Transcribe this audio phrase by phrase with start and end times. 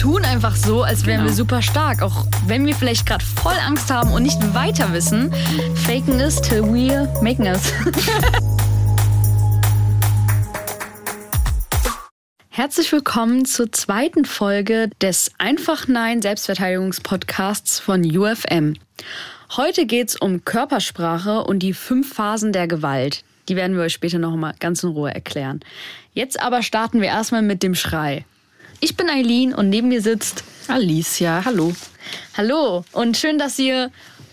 [0.00, 1.28] tun einfach so, als wären Genau.
[1.28, 5.30] wir super stark, auch wenn wir vielleicht gerade voll Angst haben und nicht weiter wissen.
[5.74, 7.70] Faken is till we making us.
[12.48, 18.76] Herzlich willkommen zur zweiten Folge des Einfach Nein Selbstverteidigungspodcasts von UFM.
[19.54, 23.22] Heute geht's um Körpersprache und die fünf Phasen der Gewalt.
[23.50, 25.60] Die werden wir euch später noch mal ganz in Ruhe erklären.
[26.14, 28.24] Jetzt aber starten wir erstmal mit dem Schrei.
[28.82, 31.74] Ich bin Eileen und neben mir sitzt Alicia, hallo.
[32.34, 33.90] Hallo und schön, dass ihr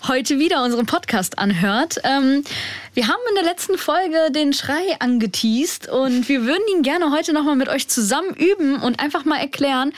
[0.07, 1.97] heute wieder unseren Podcast anhört.
[2.05, 2.45] Ähm,
[2.93, 7.33] wir haben in der letzten Folge den Schrei angeteased und wir würden ihn gerne heute
[7.33, 9.91] nochmal mit euch zusammen üben und einfach mal erklären,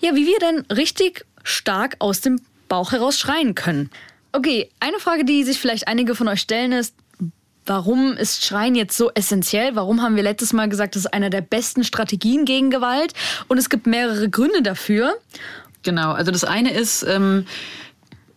[0.00, 3.88] ja, wie wir denn richtig stark aus dem Bauch heraus schreien können.
[4.32, 6.94] Okay, eine Frage, die sich vielleicht einige von euch stellen, ist,
[7.66, 9.74] Warum ist Schreien jetzt so essentiell?
[9.74, 13.14] Warum haben wir letztes Mal gesagt, das ist einer der besten Strategien gegen Gewalt?
[13.48, 15.14] Und es gibt mehrere Gründe dafür.
[15.82, 17.46] Genau, also das eine ist, ähm,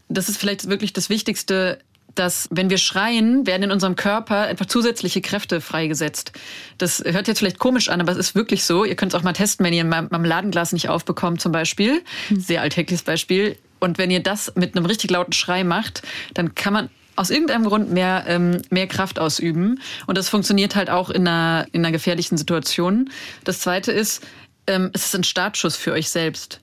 [0.09, 1.79] das ist vielleicht wirklich das Wichtigste,
[2.15, 6.31] dass wenn wir schreien, werden in unserem Körper einfach zusätzliche Kräfte freigesetzt.
[6.77, 8.85] Das hört jetzt vielleicht komisch an, aber es ist wirklich so.
[8.85, 12.01] Ihr könnt es auch mal testen, wenn ihr ein Marmeladenglas nicht aufbekommt zum Beispiel.
[12.35, 13.57] Sehr alltägliches Beispiel.
[13.79, 16.01] Und wenn ihr das mit einem richtig lauten Schrei macht,
[16.33, 19.81] dann kann man aus irgendeinem Grund mehr, ähm, mehr Kraft ausüben.
[20.05, 23.09] Und das funktioniert halt auch in einer, in einer gefährlichen Situation.
[23.43, 24.23] Das Zweite ist,
[24.67, 26.61] ähm, es ist ein Startschuss für euch selbst.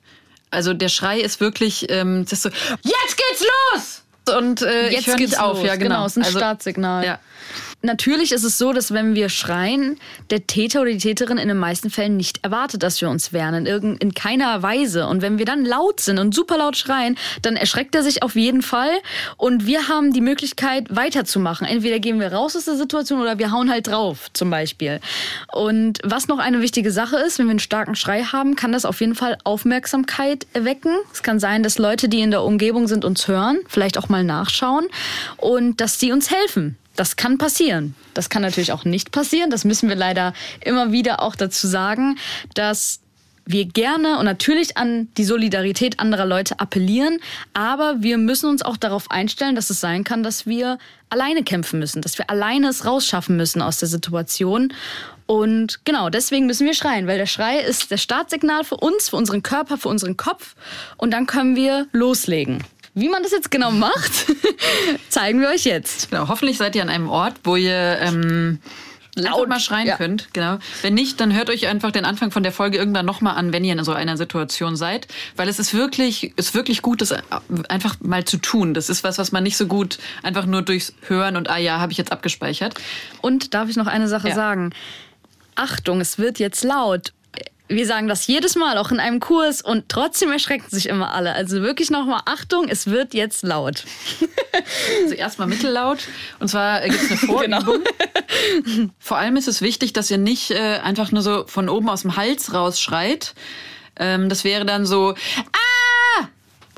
[0.50, 3.44] Also der Schrei ist wirklich, ähm, das ist so, jetzt geht's
[3.75, 4.00] los!
[4.38, 5.66] Und äh, ich höre nicht auf, los.
[5.66, 6.06] ja genau.
[6.06, 7.05] es ist ein Also, Startsignal.
[7.05, 7.19] Ja.
[7.84, 9.98] Natürlich ist es so, dass wenn wir schreien,
[10.30, 13.66] der Täter oder die Täterin in den meisten Fällen nicht erwartet, dass wir uns wehren,
[13.66, 15.06] in, in keiner Weise.
[15.06, 18.36] Und wenn wir dann laut sind und super laut schreien, dann erschreckt er sich auf
[18.36, 18.91] jeden Fall.
[19.36, 21.66] Und wir haben die Möglichkeit, weiterzumachen.
[21.66, 24.98] Entweder gehen wir raus aus der Situation oder wir hauen halt drauf, zum Beispiel.
[25.52, 28.86] Und was noch eine wichtige Sache ist, wenn wir einen starken Schrei haben, kann das
[28.86, 30.96] auf jeden Fall Aufmerksamkeit erwecken.
[31.12, 34.24] Es kann sein, dass Leute, die in der Umgebung sind, uns hören, vielleicht auch mal
[34.24, 34.86] nachschauen
[35.36, 36.78] und dass sie uns helfen.
[36.97, 37.94] Das kann passieren.
[38.15, 39.50] Das kann natürlich auch nicht passieren.
[39.50, 42.19] Das müssen wir leider immer wieder auch dazu sagen,
[42.55, 43.00] dass
[43.47, 47.19] wir gerne und natürlich an die Solidarität anderer Leute appellieren,
[47.53, 50.78] aber wir müssen uns auch darauf einstellen, dass es sein kann, dass wir
[51.10, 54.72] alleine kämpfen müssen, dass wir alleine es rausschaffen müssen aus der Situation.
[55.27, 59.16] Und genau, deswegen müssen wir schreien, weil der Schrei ist das Startsignal für uns, für
[59.16, 60.54] unseren Körper, für unseren Kopf
[60.97, 62.65] und dann können wir loslegen.
[62.94, 64.27] Wie man das jetzt genau macht,
[65.09, 66.10] zeigen wir euch jetzt.
[66.10, 68.60] Genau, hoffentlich seid ihr an einem Ort, wo ihr ähm,
[69.16, 69.97] laut mal schreien ja.
[69.97, 70.28] könnt.
[70.32, 70.59] Genau.
[70.82, 73.65] Wenn nicht, dann hört euch einfach den Anfang von der Folge irgendwann nochmal an, wenn
[73.65, 75.09] ihr in so einer Situation seid.
[75.37, 77.12] Weil es ist wirklich, ist wirklich gut, das
[77.69, 78.75] einfach mal zu tun.
[78.75, 81.81] Das ist was, was man nicht so gut einfach nur durchs Hören und ah ja,
[81.81, 82.75] habe ich jetzt abgespeichert.
[83.21, 84.34] Und darf ich noch eine Sache Ja.
[84.34, 84.71] sagen?
[85.56, 87.12] Achtung, es wird jetzt laut.
[87.66, 91.32] Wir sagen das jedes Mal, auch in einem Kurs, und trotzdem erschrecken sich immer alle.
[91.32, 93.84] Also wirklich nochmal Achtung, es wird jetzt laut.
[95.02, 96.06] Also erstmal mittellaut.
[96.38, 97.82] Und zwar gibt es eine Vorübung.
[99.00, 102.03] Vor allem ist es wichtig, dass ihr nicht äh, einfach nur so von oben aus
[102.03, 103.34] dem Hals raus schreit.
[103.97, 105.14] Ähm, das wäre dann so
[105.53, 106.28] ah!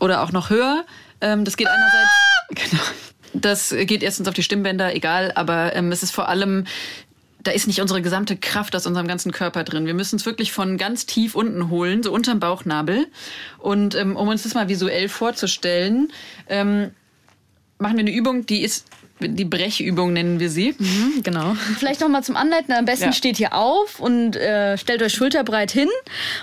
[0.01, 0.87] oder auch noch höher.
[1.21, 2.83] Ähm, das geht einerseits genau.
[3.35, 6.65] Das geht erstens auf die Stimmbänder, egal, aber ähm, es ist vor allem
[7.47, 9.87] da ist nicht unsere gesamte Kraft aus unserem ganzen Körper drin.
[9.87, 13.07] Wir müssen es wirklich von ganz tief unten holen, so unterm Bauchnabel.
[13.59, 16.13] Und ähm, um uns das mal visuell vorzustellen,
[16.49, 16.91] ähm,
[17.79, 18.87] machen wir eine Übung, die ist
[19.19, 20.75] die Brechübung nennen wir sie.
[21.23, 21.55] Genau.
[21.79, 22.73] Vielleicht nochmal zum Anleiten.
[22.75, 23.13] Am besten Ja.
[23.13, 25.89] steht hier auf und äh, stellt euch schulterbreit hin.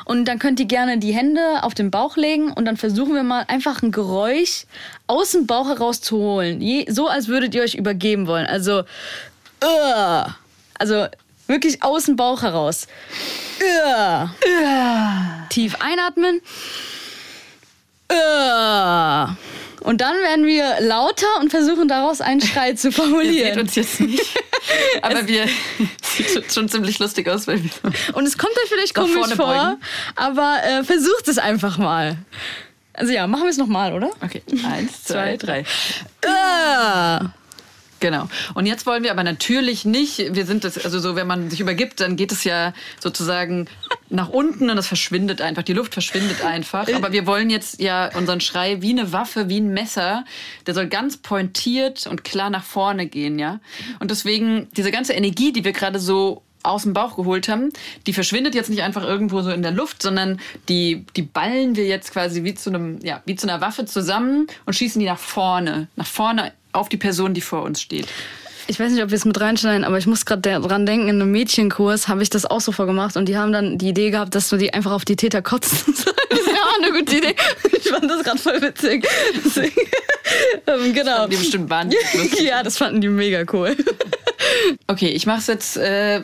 [0.05, 2.51] Und dann könnt ihr gerne die Hände auf den Bauch legen.
[2.51, 4.65] Und dann versuchen wir mal einfach ein Geräusch
[5.05, 6.61] aus dem Bauch heraus zu holen.
[6.61, 8.47] Je, so als würdet ihr euch übergeben wollen.
[8.47, 8.83] Also,
[9.63, 10.23] uh,
[10.83, 11.07] also
[11.47, 12.87] wirklich aus dem Bauch heraus.
[13.61, 14.27] Uh.
[15.49, 16.41] Tief einatmen.
[18.11, 19.27] Uh.
[19.87, 23.53] Und dann werden wir lauter und versuchen daraus einen Schrei zu Ihr formulieren.
[23.53, 24.25] seht uns jetzt nicht.
[25.01, 25.45] Aber wir
[26.03, 27.69] sieht schon- ziemlich lustig aus, weil wir
[28.13, 29.77] Und es kommt euch vielleicht komisch vor,
[30.15, 32.17] aber äh, versucht es einfach mal.
[32.93, 34.09] Also ja, machen wir es nochmal, oder?
[34.21, 35.65] Okay, eins, zwei, drei.
[38.03, 38.27] Genau.
[38.53, 41.61] Und jetzt wollen wir aber natürlich nicht, wir sind das, also so, wenn man sich
[41.61, 43.69] übergibt, dann geht es ja sozusagen
[44.09, 46.85] nach unten und es verschwindet einfach, die Luft verschwindet einfach.
[46.93, 50.25] Aber wir wollen jetzt ja unseren Schrei wie eine Waffe, wie ein Messer,
[50.67, 53.61] der soll ganz pointiert und klar nach vorne gehen, ja.
[53.99, 57.71] Und deswegen diese ganze Energie, die wir gerade so aus dem Bauch geholt haben,
[58.05, 61.85] die verschwindet jetzt nicht einfach irgendwo so in der Luft, sondern die, die ballen wir
[61.85, 65.19] jetzt quasi wie zu einem, ja, wie zu einer Waffe zusammen und schießen die nach
[65.19, 68.07] vorne, nach vorne auf die Person, die vor uns steht.
[68.67, 71.21] Ich weiß nicht, ob wir es mit reinschneiden, aber ich muss gerade dran denken, in
[71.21, 74.35] einem Mädchenkurs habe ich das auch so vorgemacht und die haben dann die Idee gehabt,
[74.35, 76.13] dass du die einfach auf die Täter kotzen sollst.
[76.33, 77.35] Das ist ja auch eine gute Idee.
[77.77, 79.07] Ich fand das gerade voll witzig.
[79.45, 79.75] Deswegen,
[80.67, 81.03] ähm, genau.
[81.03, 83.77] Das fanden die bestimmt wahnsinnig ja, das fanden die mega cool.
[84.87, 86.23] Okay, ich mache es jetzt äh,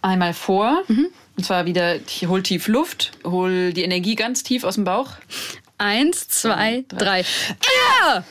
[0.00, 0.84] einmal vor.
[0.88, 1.08] Mhm.
[1.36, 5.12] Und zwar wieder, ich hol tief Luft, hol die Energie ganz tief aus dem Bauch.
[5.76, 7.22] Eins, zwei, drei.
[7.22, 7.24] drei.
[8.00, 8.24] Ja!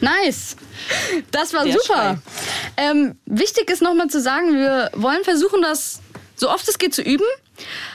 [0.00, 0.56] Nice.
[1.30, 2.18] Das war Der super.
[2.76, 6.00] Ähm, wichtig ist nochmal zu sagen, wir wollen versuchen, das
[6.36, 7.24] so oft es geht zu üben.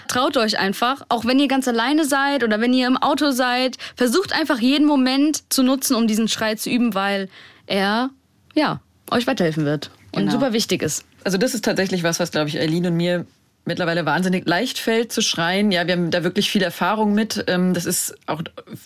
[0.07, 3.77] Traut euch einfach, auch wenn ihr ganz alleine seid oder wenn ihr im Auto seid,
[3.95, 7.29] versucht einfach jeden Moment zu nutzen, um diesen Schrei zu üben, weil
[7.67, 8.09] er,
[8.55, 8.81] ja,
[9.11, 10.31] euch weiterhelfen wird und genau.
[10.31, 11.05] super wichtig ist.
[11.23, 13.25] Also das ist tatsächlich was, was, glaube ich, Eileen und mir
[13.65, 15.71] mittlerweile wahnsinnig leicht fällt zu schreien.
[15.71, 17.43] Ja, wir haben da wirklich viel Erfahrung mit.
[17.47, 18.41] Ähm, das ist auch,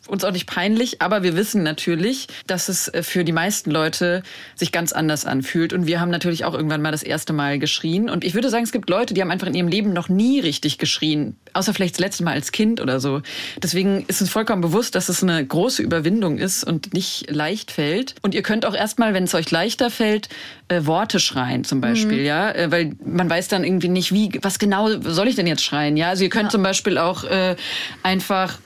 [0.07, 4.23] uns auch nicht peinlich, aber wir wissen natürlich, dass es äh, für die meisten Leute
[4.55, 5.71] sich ganz anders anfühlt.
[5.71, 8.09] Und wir haben natürlich auch irgendwann mal das erste Mal geschrien.
[8.09, 10.39] Und ich würde sagen, es gibt Leute, die haben einfach in ihrem Leben noch nie
[10.39, 11.37] richtig geschrien.
[11.53, 13.21] Außer vielleicht das letzte Mal als Kind oder so.
[13.63, 18.15] Deswegen ist uns vollkommen bewusst, dass es eine große Überwindung ist und nicht leicht fällt.
[18.21, 20.27] Und ihr könnt auch erstmal, wenn es euch leichter fällt,
[20.67, 22.25] äh, Worte schreien zum Beispiel, mhm.
[22.25, 22.51] ja.
[22.51, 25.97] Äh, weil man weiß dann irgendwie nicht, wie, was genau soll ich denn jetzt schreien?
[25.97, 26.49] Ja, also ihr könnt ja.
[26.49, 27.55] zum Beispiel auch äh,
[28.03, 28.57] einfach,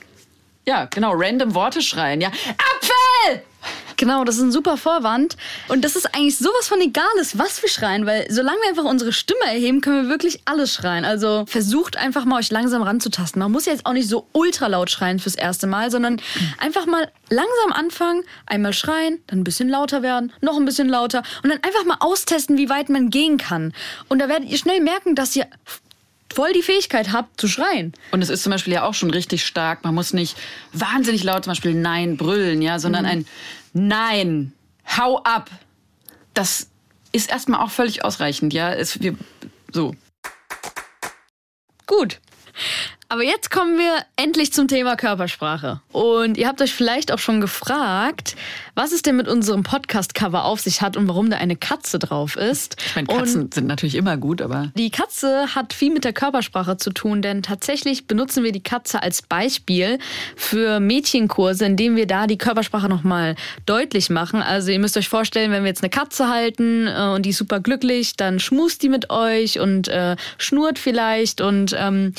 [0.65, 2.21] ja, genau, random Worte schreien.
[2.21, 2.98] Ja, Apfel!
[3.97, 5.35] Genau, das ist ein super Vorwand.
[5.67, 9.11] Und das ist eigentlich sowas von egales, was wir schreien, weil solange wir einfach unsere
[9.11, 11.03] Stimme erheben, können wir wirklich alles schreien.
[11.03, 13.41] Also versucht einfach mal euch langsam ranzutasten.
[13.41, 16.21] Man muss ja jetzt auch nicht so ultra laut schreien fürs erste Mal, sondern
[16.59, 21.21] einfach mal langsam anfangen, einmal schreien, dann ein bisschen lauter werden, noch ein bisschen lauter
[21.43, 23.73] und dann einfach mal austesten, wie weit man gehen kann.
[24.07, 25.45] Und da werdet ihr schnell merken, dass ihr
[26.33, 27.93] voll die Fähigkeit habt zu schreien.
[28.11, 29.83] Und es ist zum Beispiel ja auch schon richtig stark.
[29.83, 30.37] Man muss nicht
[30.73, 33.09] wahnsinnig laut zum Beispiel Nein brüllen, ja, sondern mhm.
[33.09, 33.27] ein
[33.73, 34.53] Nein,
[34.97, 35.49] hau ab.
[36.33, 36.69] Das
[37.11, 38.71] ist erstmal auch völlig ausreichend, ja.
[38.73, 39.15] Es, wir,
[39.71, 39.95] so.
[41.85, 42.19] Gut.
[43.11, 45.81] Aber jetzt kommen wir endlich zum Thema Körpersprache.
[45.91, 48.35] Und ihr habt euch vielleicht auch schon gefragt,
[48.79, 52.37] was es denn mit unserem Podcast-Cover auf sich hat und warum da eine Katze drauf
[52.37, 52.77] ist.
[52.85, 54.71] Ich meine, Katzen und sind natürlich immer gut, aber.
[54.77, 59.03] Die Katze hat viel mit der Körpersprache zu tun, denn tatsächlich benutzen wir die Katze
[59.03, 59.99] als Beispiel
[60.37, 63.35] für Mädchenkurse, indem wir da die Körpersprache nochmal
[63.65, 64.41] deutlich machen.
[64.41, 67.37] Also ihr müsst euch vorstellen, wenn wir jetzt eine Katze halten äh, und die ist
[67.37, 72.13] super glücklich, dann schmust die mit euch und äh, schnurrt vielleicht und ähm,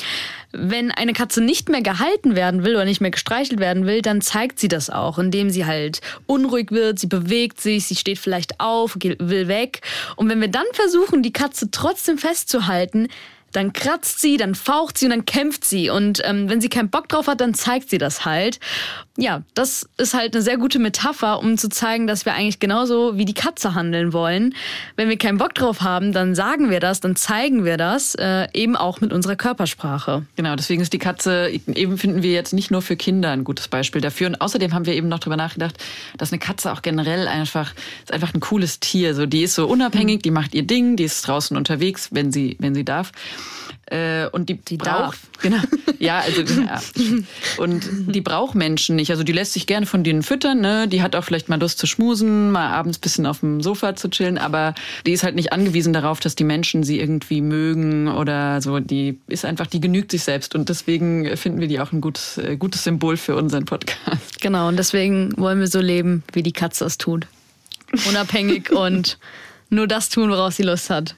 [0.51, 4.21] wenn eine Katze nicht mehr gehalten werden will oder nicht mehr gestreichelt werden will, dann
[4.21, 8.59] zeigt sie das auch, indem sie halt unruhig wird, sie bewegt sich, sie steht vielleicht
[8.59, 9.81] auf, will weg.
[10.15, 13.07] Und wenn wir dann versuchen, die Katze trotzdem festzuhalten,
[13.51, 15.89] dann kratzt sie, dann faucht sie und dann kämpft sie.
[15.89, 18.59] Und ähm, wenn sie keinen Bock drauf hat, dann zeigt sie das halt.
[19.17, 23.17] Ja, das ist halt eine sehr gute Metapher, um zu zeigen, dass wir eigentlich genauso
[23.17, 24.55] wie die Katze handeln wollen.
[24.95, 28.47] Wenn wir keinen Bock drauf haben, dann sagen wir das, dann zeigen wir das, äh,
[28.53, 30.25] eben auch mit unserer Körpersprache.
[30.37, 33.67] Genau, deswegen ist die Katze, eben finden wir jetzt nicht nur für Kinder ein gutes
[33.67, 34.27] Beispiel dafür.
[34.27, 35.75] Und außerdem haben wir eben noch darüber nachgedacht,
[36.17, 39.13] dass eine Katze auch generell einfach, ist einfach ein cooles Tier.
[39.13, 40.21] So, die ist so unabhängig, mhm.
[40.21, 43.11] die macht ihr Ding, die ist draußen unterwegs, wenn sie, wenn sie darf.
[43.91, 45.57] Äh, und die, die braucht, genau,
[45.99, 46.79] ja, also ja.
[47.57, 47.83] und
[48.15, 49.11] die braucht Menschen nicht.
[49.11, 50.61] Also die lässt sich gerne von denen füttern.
[50.61, 50.87] Ne?
[50.87, 54.09] Die hat auch vielleicht mal Lust zu schmusen, mal abends bisschen auf dem Sofa zu
[54.09, 58.61] chillen, aber die ist halt nicht angewiesen darauf, dass die Menschen sie irgendwie mögen oder
[58.61, 58.79] so.
[58.79, 62.37] Die ist einfach, die genügt sich selbst und deswegen finden wir die auch ein gutes,
[62.37, 64.39] äh, gutes Symbol für unseren Podcast.
[64.39, 67.27] Genau und deswegen wollen wir so leben, wie die Katze es tut,
[68.07, 69.17] unabhängig und
[69.69, 71.15] nur das tun, woraus sie Lust hat.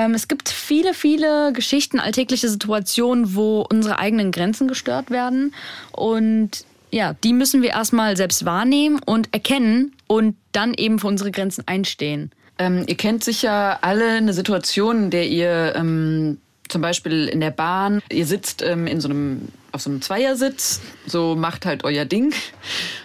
[0.00, 5.54] Ähm, es gibt viele, viele Geschichten, alltägliche Situationen, wo unsere eigenen Grenzen gestört werden.
[5.92, 11.30] Und ja, die müssen wir erstmal selbst wahrnehmen und erkennen und dann eben für unsere
[11.30, 12.30] Grenzen einstehen.
[12.58, 16.38] Ähm, ihr kennt sicher alle eine Situation, in der ihr ähm,
[16.68, 20.80] zum Beispiel in der Bahn, ihr sitzt ähm, in so einem, auf so einem Zweiersitz,
[21.06, 22.32] so macht halt euer Ding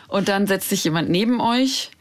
[0.08, 1.92] und dann setzt sich jemand neben euch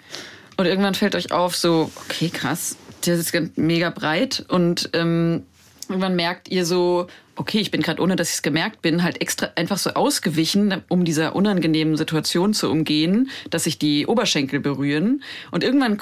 [0.57, 5.45] und irgendwann fällt euch auf, so, okay, krass, der ist mega breit und ähm,
[5.89, 7.07] irgendwann merkt ihr so,
[7.37, 10.83] okay, ich bin gerade ohne, dass ich es gemerkt bin, halt extra einfach so ausgewichen,
[10.89, 15.23] um dieser unangenehmen Situation zu umgehen, dass sich die Oberschenkel berühren.
[15.51, 16.01] Und irgendwann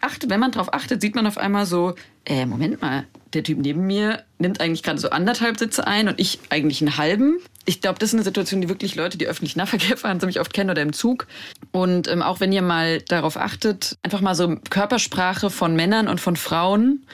[0.00, 3.58] achtet, wenn man drauf achtet, sieht man auf einmal so, äh, Moment mal, der Typ
[3.58, 7.38] neben mir nimmt eigentlich gerade so anderthalb Sitze ein und ich eigentlich einen halben.
[7.64, 10.52] Ich glaube, das ist eine Situation, die wirklich Leute, die öffentlich Nahverkehr fahren, ziemlich oft
[10.52, 11.26] kennen oder im Zug.
[11.72, 16.20] Und ähm, auch wenn ihr mal darauf achtet, einfach mal so Körpersprache von Männern und
[16.20, 17.04] von Frauen,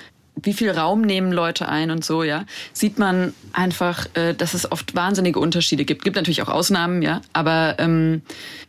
[0.43, 4.71] wie viel Raum nehmen Leute ein und so, ja, sieht man einfach, äh, dass es
[4.71, 6.05] oft wahnsinnige Unterschiede gibt.
[6.05, 8.23] Gibt natürlich auch Ausnahmen, ja, aber ähm,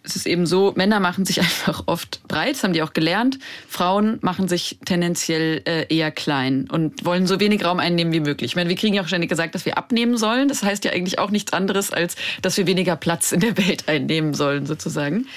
[0.04, 3.38] es ist eben so, Männer machen sich einfach oft breit, das haben die auch gelernt.
[3.68, 8.52] Frauen machen sich tendenziell äh, eher klein und wollen so wenig Raum einnehmen wie möglich.
[8.52, 10.48] Ich meine, wir kriegen ja auch ständig gesagt, dass wir abnehmen sollen.
[10.48, 13.90] Das heißt ja eigentlich auch nichts anderes, als dass wir weniger Platz in der Welt
[13.90, 15.28] einnehmen sollen, sozusagen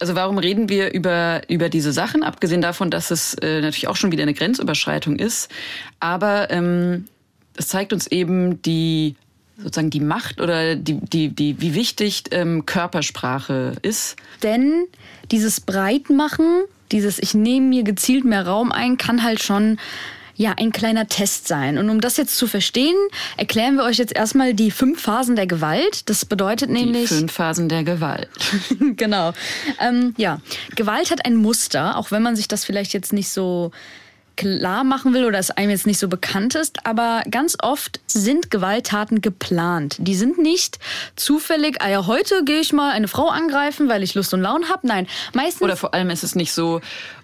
[0.00, 3.96] also warum reden wir über, über diese Sachen, abgesehen davon, dass es äh, natürlich auch
[3.96, 5.50] schon wieder eine Grenzüberschreitung ist.
[6.00, 7.04] Aber ähm,
[7.56, 9.16] es zeigt uns eben die
[9.58, 14.16] sozusagen die Macht oder die, die, die, wie wichtig ähm, Körpersprache ist.
[14.42, 14.86] Denn
[15.30, 19.78] dieses Breitmachen, dieses Ich nehme mir gezielt mehr Raum ein, kann halt schon
[20.42, 21.78] ja ein kleiner Test sein.
[21.78, 22.96] Und um das jetzt zu verstehen,
[23.36, 26.08] erklären wir euch jetzt erstmal die fünf Phasen der Gewalt.
[26.10, 27.08] Das bedeutet nämlich.
[27.08, 28.28] Die fünf Phasen der Gewalt.
[28.96, 29.32] genau.
[29.80, 30.40] Ähm, ja,
[30.76, 33.70] Gewalt hat ein Muster, auch wenn man sich das vielleicht jetzt nicht so
[34.36, 38.50] klar machen will oder es einem jetzt nicht so bekannt ist, aber ganz oft sind
[38.50, 39.96] Gewalttaten geplant.
[39.98, 40.78] Die sind nicht
[41.16, 44.68] zufällig, ah ja, heute gehe ich mal eine Frau angreifen, weil ich Lust und Laune
[44.68, 44.86] habe.
[44.86, 45.62] Nein, meistens.
[45.62, 46.80] Oder vor allem ist es nicht so,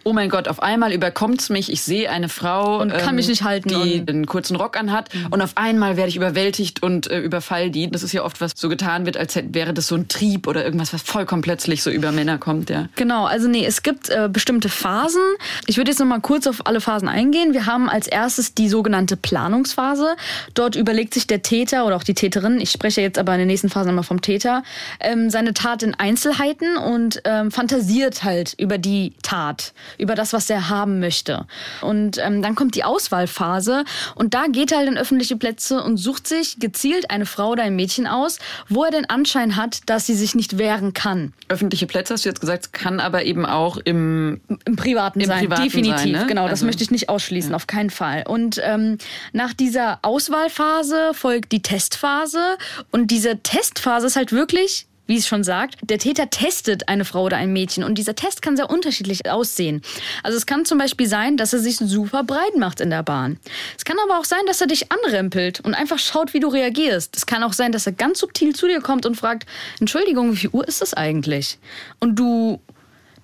[0.09, 3.29] oh mein Gott, auf einmal überkommt's mich, ich sehe eine Frau und kann ähm, mich
[3.29, 5.27] nicht halten, die einen kurzen Rock anhat mhm.
[5.31, 7.91] und auf einmal werde ich überwältigt und äh, überfall die.
[7.91, 10.65] Das ist ja oft was so getan wird, als wäre das so ein Trieb oder
[10.65, 12.89] irgendwas, was vollkommen plötzlich so über Männer kommt, ja.
[12.97, 15.21] Genau, also nee, es gibt äh, bestimmte Phasen.
[15.67, 17.53] Ich würde jetzt noch mal kurz auf alle Phasen eingehen.
[17.53, 20.17] Wir haben als erstes die sogenannte Planungsphase.
[20.55, 23.47] Dort überlegt sich der Täter oder auch die Täterin, ich spreche jetzt aber in der
[23.47, 24.63] nächsten Phase nochmal vom Täter,
[25.01, 30.51] ähm, seine Tat in Einzelheiten und ähm, fantasiert halt über die Tat, über das, was
[30.51, 31.47] er haben möchte.
[31.83, 35.99] Und ähm, dann kommt die Auswahlphase und da geht er halt in öffentliche Plätze und
[35.99, 38.39] sucht sich gezielt eine Frau oder ein Mädchen aus,
[38.69, 41.33] wo er den Anschein hat, dass sie sich nicht wehren kann.
[41.49, 45.41] Öffentliche Plätze hast du jetzt gesagt, kann aber eben auch im, Im Privaten im sein,
[45.41, 45.99] Privaten definitiv.
[45.99, 46.27] Sein, ne?
[46.27, 47.57] Genau, das also, möchte ich nicht ausschließen, ja.
[47.57, 48.25] auf keinen Fall.
[48.27, 48.99] Und ähm,
[49.33, 52.59] nach dieser Auswahlphase folgt die Testphase
[52.91, 57.25] und diese Testphase ist halt wirklich wie es schon sagt, der Täter testet eine Frau
[57.25, 59.83] oder ein Mädchen und dieser Test kann sehr unterschiedlich aussehen.
[60.23, 63.41] Also es kann zum Beispiel sein, dass er sich super breit macht in der Bahn.
[63.77, 67.17] Es kann aber auch sein, dass er dich anrempelt und einfach schaut, wie du reagierst.
[67.17, 69.47] Es kann auch sein, dass er ganz subtil zu dir kommt und fragt,
[69.81, 71.59] Entschuldigung, wie viel Uhr ist es eigentlich?
[72.01, 72.61] Und du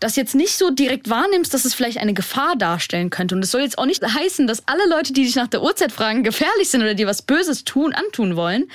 [0.05, 3.35] das jetzt nicht so direkt wahrnimmst, dass es vielleicht eine Gefahr darstellen könnte.
[3.35, 5.93] Und es soll jetzt auch nicht heißen, dass alle Leute, die dich nach der Uhrzeit
[5.93, 8.69] fragen, gefährlich sind oder dir was Böses tun, antun wollen.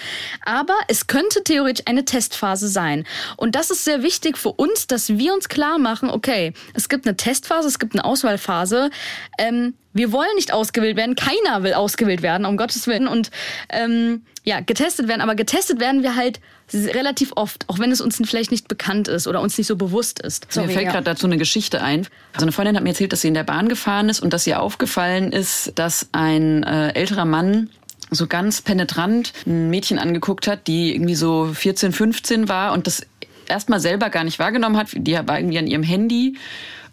[0.44, 3.06] Aber es könnte theoretisch eine Testphase sein.
[3.38, 7.06] Und das ist sehr wichtig für uns, dass wir uns klar machen, okay, es gibt
[7.06, 8.90] eine Testphase, es gibt eine Auswahlphase.
[9.38, 11.16] Ähm, wir wollen nicht ausgewählt werden.
[11.16, 13.08] Keiner will ausgewählt werden, um Gottes Willen.
[13.08, 13.30] Und
[13.70, 15.22] ähm, ja, getestet werden.
[15.22, 16.40] Aber getestet werden wir halt
[16.74, 20.20] relativ oft, auch wenn es uns vielleicht nicht bekannt ist oder uns nicht so bewusst
[20.20, 20.52] ist.
[20.52, 20.92] Sorry, mir fällt ja.
[20.92, 22.08] gerade dazu eine Geschichte ein.
[22.34, 24.48] Also eine Freundin hat mir erzählt, dass sie in der Bahn gefahren ist und dass
[24.48, 27.70] ihr aufgefallen ist, dass ein äh, älterer Mann
[28.10, 33.06] so ganz penetrant ein Mädchen angeguckt hat, die irgendwie so 14, 15 war und das
[33.48, 34.88] erstmal selber gar nicht wahrgenommen hat.
[34.94, 36.38] Die war irgendwie an ihrem Handy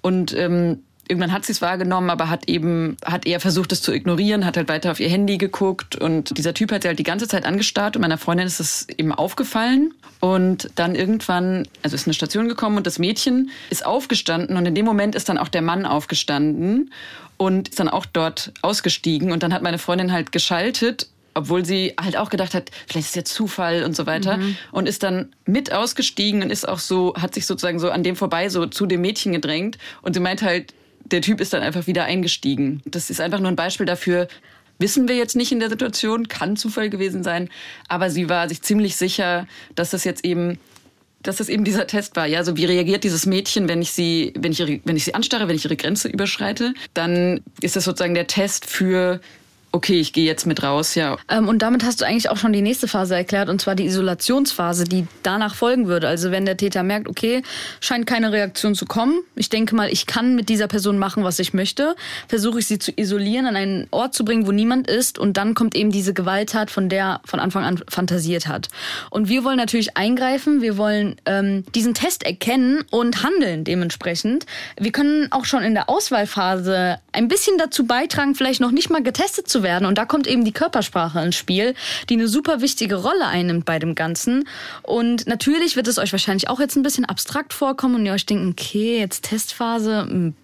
[0.02, 3.92] und ähm, irgendwann hat sie es wahrgenommen, aber hat eben, hat eher versucht, es zu
[3.92, 7.04] ignorieren, hat halt weiter auf ihr Handy geguckt und dieser Typ hat sie halt die
[7.04, 12.06] ganze Zeit angestarrt und meiner Freundin ist es eben aufgefallen und dann irgendwann, also ist
[12.06, 15.48] eine Station gekommen und das Mädchen ist aufgestanden und in dem Moment ist dann auch
[15.48, 16.92] der Mann aufgestanden
[17.36, 21.92] und ist dann auch dort ausgestiegen und dann hat meine Freundin halt geschaltet obwohl sie
[22.00, 24.56] halt auch gedacht hat, vielleicht ist ja Zufall und so weiter mhm.
[24.72, 28.16] und ist dann mit ausgestiegen und ist auch so, hat sich sozusagen so an dem
[28.16, 30.72] vorbei so zu dem Mädchen gedrängt und sie meint halt,
[31.10, 32.82] der Typ ist dann einfach wieder eingestiegen.
[32.84, 34.28] Das ist einfach nur ein Beispiel dafür,
[34.78, 37.48] wissen wir jetzt nicht in der Situation, kann Zufall gewesen sein,
[37.88, 40.58] aber sie war sich ziemlich sicher, dass das jetzt eben
[41.22, 42.26] dass das eben dieser Test war.
[42.26, 45.14] Ja, so wie reagiert dieses Mädchen, wenn ich sie, wenn ich ihre, wenn ich sie
[45.14, 49.20] anstarre, wenn ich ihre Grenze überschreite, dann ist das sozusagen der Test für
[49.76, 51.18] okay, ich gehe jetzt mit raus, ja.
[51.28, 53.84] Ähm, und damit hast du eigentlich auch schon die nächste Phase erklärt, und zwar die
[53.84, 56.08] Isolationsphase, die danach folgen würde.
[56.08, 57.42] Also wenn der Täter merkt, okay,
[57.80, 61.38] scheint keine Reaktion zu kommen, ich denke mal, ich kann mit dieser Person machen, was
[61.38, 61.94] ich möchte,
[62.26, 65.54] versuche ich sie zu isolieren, an einen Ort zu bringen, wo niemand ist, und dann
[65.54, 68.68] kommt eben diese Gewalttat, von der von Anfang an fantasiert hat.
[69.10, 74.46] Und wir wollen natürlich eingreifen, wir wollen ähm, diesen Test erkennen und handeln dementsprechend.
[74.78, 79.02] Wir können auch schon in der Auswahlphase ein bisschen dazu beitragen, vielleicht noch nicht mal
[79.02, 79.84] getestet zu werden werden.
[79.86, 81.74] Und da kommt eben die Körpersprache ins Spiel,
[82.08, 84.48] die eine super wichtige Rolle einnimmt bei dem Ganzen.
[84.82, 88.24] Und natürlich wird es euch wahrscheinlich auch jetzt ein bisschen abstrakt vorkommen und ihr euch
[88.24, 90.34] denken, okay, jetzt Testphase, hm,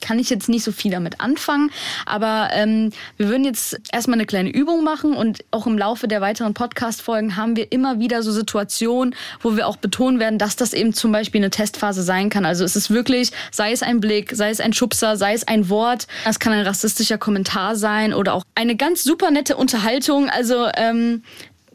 [0.00, 1.70] kann ich jetzt nicht so viel damit anfangen.
[2.06, 6.20] Aber ähm, wir würden jetzt erstmal eine kleine Übung machen und auch im Laufe der
[6.20, 10.72] weiteren Podcast-Folgen haben wir immer wieder so Situationen, wo wir auch betonen werden, dass das
[10.72, 12.44] eben zum Beispiel eine Testphase sein kann.
[12.44, 15.68] Also es ist wirklich, sei es ein Blick, sei es ein Schubser, sei es ein
[15.68, 20.28] Wort, es kann ein rassistischer Kommentar sein oder auch eine ganz super nette Unterhaltung.
[20.30, 21.22] Also ähm,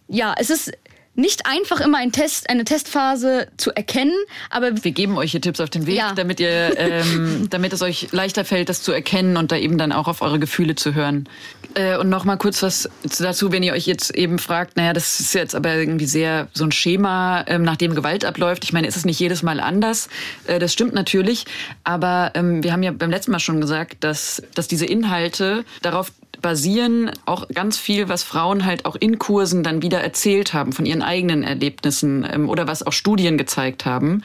[0.08, 0.72] ja, es ist
[1.16, 4.14] nicht einfach immer ein Test, eine Testphase zu erkennen,
[4.50, 6.14] aber wir geben euch hier Tipps auf den Weg, ja.
[6.14, 9.92] damit ihr, ähm, damit es euch leichter fällt, das zu erkennen und da eben dann
[9.92, 11.30] auch auf eure Gefühle zu hören.
[11.76, 12.90] Äh, und noch mal kurz was
[13.20, 16.64] dazu, wenn ihr euch jetzt eben fragt, naja, das ist jetzt aber irgendwie sehr so
[16.64, 18.64] ein Schema, ähm, nach dem Gewalt abläuft.
[18.64, 20.10] Ich meine, ist es nicht jedes Mal anders?
[20.48, 21.46] Äh, das stimmt natürlich,
[21.84, 26.12] aber ähm, wir haben ja beim letzten Mal schon gesagt, dass, dass diese Inhalte darauf
[26.42, 30.86] basieren auch ganz viel, was Frauen halt auch in Kursen dann wieder erzählt haben von
[30.86, 34.24] ihren eigenen Erlebnissen ähm, oder was auch Studien gezeigt haben.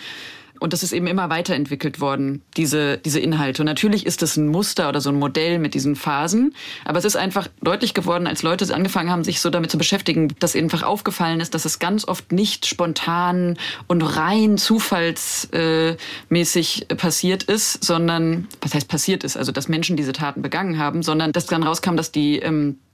[0.60, 3.62] Und das ist eben immer weiterentwickelt worden, diese, diese Inhalte.
[3.62, 6.54] Und natürlich ist das ein Muster oder so ein Modell mit diesen Phasen.
[6.84, 10.34] Aber es ist einfach deutlich geworden, als Leute angefangen haben, sich so damit zu beschäftigen,
[10.40, 17.84] dass einfach aufgefallen ist, dass es ganz oft nicht spontan und rein zufallsmäßig passiert ist,
[17.84, 21.62] sondern, was heißt passiert ist, also dass Menschen diese Taten begangen haben, sondern dass dann
[21.62, 22.87] rauskam, dass die, ähm, die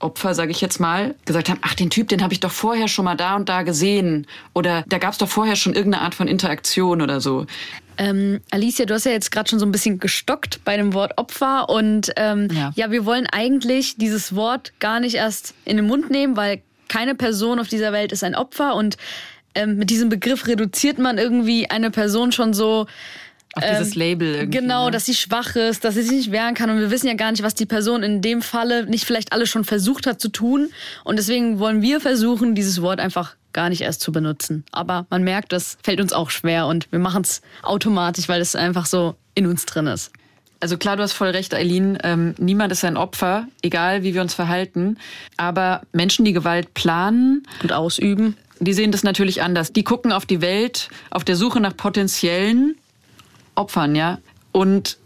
[0.00, 2.88] Opfer, sage ich jetzt mal, gesagt haben, ach, den Typ, den habe ich doch vorher
[2.88, 4.26] schon mal da und da gesehen.
[4.54, 7.46] Oder da gab es doch vorher schon irgendeine Art von Interaktion oder so.
[7.96, 11.18] Ähm, Alicia, du hast ja jetzt gerade schon so ein bisschen gestockt bei dem Wort
[11.18, 11.68] Opfer.
[11.68, 12.72] Und ähm, ja.
[12.76, 17.16] ja, wir wollen eigentlich dieses Wort gar nicht erst in den Mund nehmen, weil keine
[17.16, 18.76] Person auf dieser Welt ist ein Opfer.
[18.76, 18.96] Und
[19.56, 22.86] ähm, mit diesem Begriff reduziert man irgendwie eine Person schon so
[23.60, 24.58] dieses ähm, Label irgendwie.
[24.58, 24.90] Genau, ne?
[24.90, 26.70] dass sie schwach ist, dass sie sich nicht wehren kann.
[26.70, 29.48] Und wir wissen ja gar nicht, was die Person in dem Falle nicht vielleicht alles
[29.48, 30.70] schon versucht hat zu tun.
[31.04, 34.64] Und deswegen wollen wir versuchen, dieses Wort einfach gar nicht erst zu benutzen.
[34.72, 38.54] Aber man merkt, das fällt uns auch schwer und wir machen es automatisch, weil es
[38.54, 40.12] einfach so in uns drin ist.
[40.60, 41.98] Also klar, du hast voll recht, Eileen.
[42.02, 44.98] Ähm, niemand ist ein Opfer, egal wie wir uns verhalten.
[45.36, 49.72] Aber Menschen, die Gewalt planen und ausüben, die sehen das natürlich anders.
[49.72, 52.76] Die gucken auf die Welt auf der Suche nach potenziellen
[53.58, 54.18] Opfern, ja.
[54.52, 54.98] Und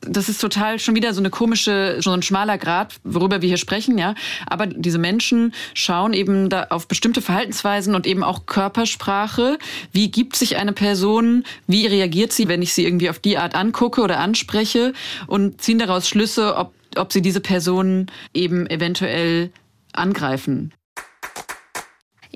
[0.00, 3.56] das ist total schon wieder so eine komische, so ein schmaler Grad, worüber wir hier
[3.56, 4.14] sprechen, ja.
[4.46, 9.58] Aber diese Menschen schauen eben da auf bestimmte Verhaltensweisen und eben auch Körpersprache.
[9.92, 11.44] Wie gibt sich eine Person?
[11.66, 14.92] Wie reagiert sie, wenn ich sie irgendwie auf die Art angucke oder anspreche?
[15.26, 19.50] Und ziehen daraus Schlüsse, ob, ob sie diese Person eben eventuell
[19.92, 20.72] angreifen.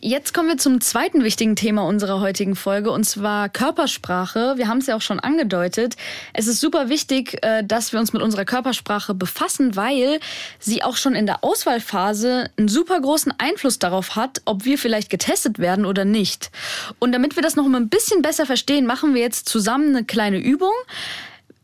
[0.02, 4.54] Jetzt kommen wir zum zweiten wichtigen Thema unserer heutigen Folge und zwar Körpersprache.
[4.56, 5.94] Wir haben es ja auch schon angedeutet.
[6.32, 10.18] Es ist super wichtig, äh, dass wir uns mit unserer Körpersprache befassen, weil
[10.58, 15.10] sie auch schon in der Auswahlphase einen super großen Einfluss darauf hat, ob wir vielleicht
[15.10, 16.50] getestet werden oder nicht.
[16.98, 20.06] Und damit wir das noch mal ein bisschen besser verstehen, machen wir jetzt zusammen eine
[20.06, 20.72] kleine Übung.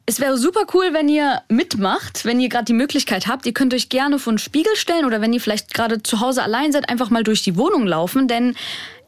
[0.08, 3.44] Es wäre super cool, wenn ihr mitmacht, wenn ihr gerade die Möglichkeit habt.
[3.44, 6.44] Ihr könnt euch gerne vor einen Spiegel stellen oder wenn ihr vielleicht gerade zu Hause
[6.44, 8.28] allein seid, einfach mal durch die Wohnung laufen.
[8.28, 8.54] Denn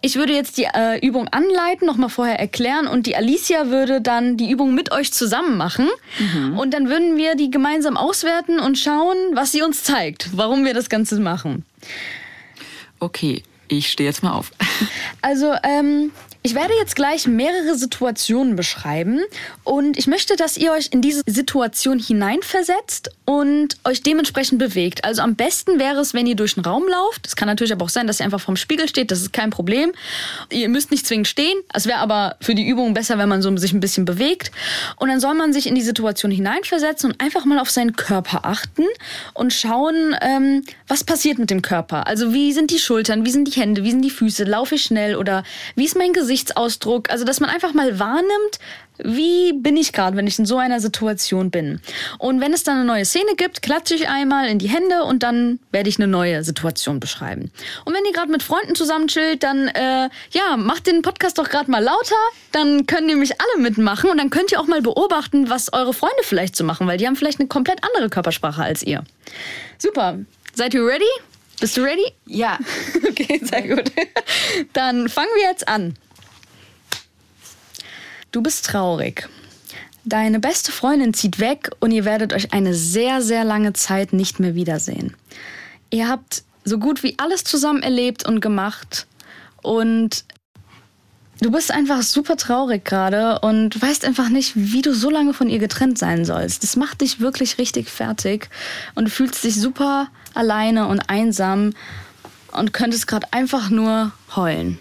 [0.00, 4.36] ich würde jetzt die äh, Übung anleiten, nochmal vorher erklären und die Alicia würde dann
[4.36, 5.88] die Übung mit euch zusammen machen.
[6.18, 6.58] Mhm.
[6.58, 10.74] Und dann würden wir die gemeinsam auswerten und schauen, was sie uns zeigt, warum wir
[10.74, 11.64] das Ganze machen.
[12.98, 14.50] Okay, ich stehe jetzt mal auf.
[15.20, 16.12] Also, ähm,
[16.48, 19.20] ich werde jetzt gleich mehrere Situationen beschreiben
[19.64, 25.04] und ich möchte, dass ihr euch in diese Situation hineinversetzt und euch dementsprechend bewegt.
[25.04, 27.26] Also am besten wäre es, wenn ihr durch den Raum lauft.
[27.26, 29.50] Es kann natürlich aber auch sein, dass ihr einfach vorm Spiegel steht, das ist kein
[29.50, 29.92] Problem.
[30.48, 31.58] Ihr müsst nicht zwingend stehen.
[31.74, 34.50] Es wäre aber für die Übung besser, wenn man so sich ein bisschen bewegt.
[34.96, 38.46] Und dann soll man sich in die Situation hineinversetzen und einfach mal auf seinen Körper
[38.46, 38.86] achten
[39.34, 42.06] und schauen, ähm, was passiert mit dem Körper.
[42.06, 44.84] Also wie sind die Schultern, wie sind die Hände, wie sind die Füße, laufe ich
[44.84, 46.37] schnell oder wie ist mein Gesicht?
[46.38, 48.58] Gesichtsausdruck, also dass man einfach mal wahrnimmt,
[48.98, 51.80] wie bin ich gerade, wenn ich in so einer Situation bin.
[52.18, 55.22] Und wenn es dann eine neue Szene gibt, klatsche ich einmal in die Hände und
[55.22, 57.50] dann werde ich eine neue Situation beschreiben.
[57.84, 61.48] Und wenn ihr gerade mit Freunden zusammen chillt, dann äh, ja, macht den Podcast doch
[61.48, 62.16] gerade mal lauter,
[62.52, 66.22] dann können nämlich alle mitmachen und dann könnt ihr auch mal beobachten, was eure Freunde
[66.22, 69.04] vielleicht so machen, weil die haben vielleicht eine komplett andere Körpersprache als ihr.
[69.78, 70.18] Super.
[70.54, 71.04] Seid ihr ready?
[71.60, 72.12] Bist du ready?
[72.26, 72.58] Ja.
[73.08, 73.92] okay, sehr gut.
[74.72, 75.94] Dann fangen wir jetzt an.
[78.38, 79.28] Du bist traurig.
[80.04, 84.38] Deine beste Freundin zieht weg und ihr werdet euch eine sehr, sehr lange Zeit nicht
[84.38, 85.16] mehr wiedersehen.
[85.90, 89.08] Ihr habt so gut wie alles zusammen erlebt und gemacht
[89.60, 90.24] und
[91.40, 95.48] du bist einfach super traurig gerade und weißt einfach nicht, wie du so lange von
[95.48, 96.62] ihr getrennt sein sollst.
[96.62, 98.50] Das macht dich wirklich richtig fertig
[98.94, 101.72] und du fühlst dich super alleine und einsam
[102.52, 104.78] und könntest gerade einfach nur heulen.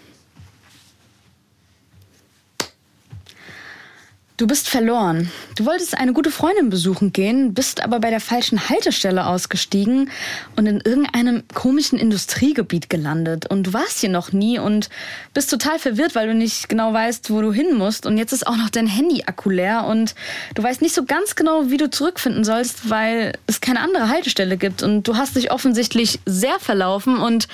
[4.38, 5.32] Du bist verloren.
[5.56, 10.10] Du wolltest eine gute Freundin besuchen gehen, bist aber bei der falschen Haltestelle ausgestiegen
[10.54, 13.50] und in irgendeinem komischen Industriegebiet gelandet.
[13.50, 14.90] Und du warst hier noch nie und
[15.34, 18.06] bist total verwirrt, weil du nicht genau weißt, wo du hin musst.
[18.06, 19.50] Und jetzt ist auch noch dein Handy-Akku
[19.88, 20.14] und
[20.54, 24.56] du weißt nicht so ganz genau, wie du zurückfinden sollst, weil es keine andere Haltestelle
[24.56, 24.84] gibt.
[24.84, 27.48] Und du hast dich offensichtlich sehr verlaufen und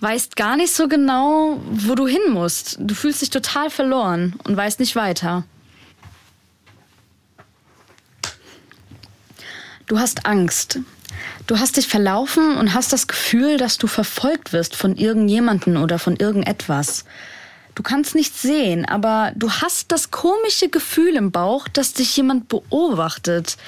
[0.00, 2.78] weißt gar nicht so genau, wo du hin musst.
[2.80, 5.44] Du fühlst dich total verloren und weißt nicht weiter.
[9.92, 10.78] Du hast Angst.
[11.46, 15.98] Du hast dich verlaufen und hast das Gefühl, dass du verfolgt wirst von irgendjemanden oder
[15.98, 17.04] von irgendetwas.
[17.74, 22.48] Du kannst nichts sehen, aber du hast das komische Gefühl im Bauch, dass dich jemand
[22.48, 23.58] beobachtet.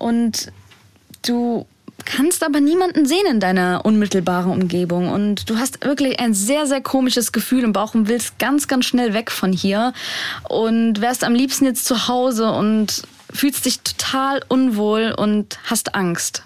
[0.00, 0.50] Und
[1.24, 1.64] du
[2.04, 5.12] kannst aber niemanden sehen in deiner unmittelbaren Umgebung.
[5.12, 8.86] Und du hast wirklich ein sehr, sehr komisches Gefühl im Bauch und willst ganz, ganz
[8.86, 9.92] schnell weg von hier.
[10.48, 16.42] Und wärst am liebsten jetzt zu Hause und fühlst dich total unwohl und hast Angst.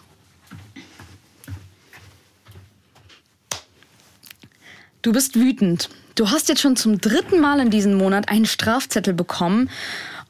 [5.02, 5.88] Du bist wütend.
[6.14, 9.70] Du hast jetzt schon zum dritten Mal in diesem Monat einen Strafzettel bekommen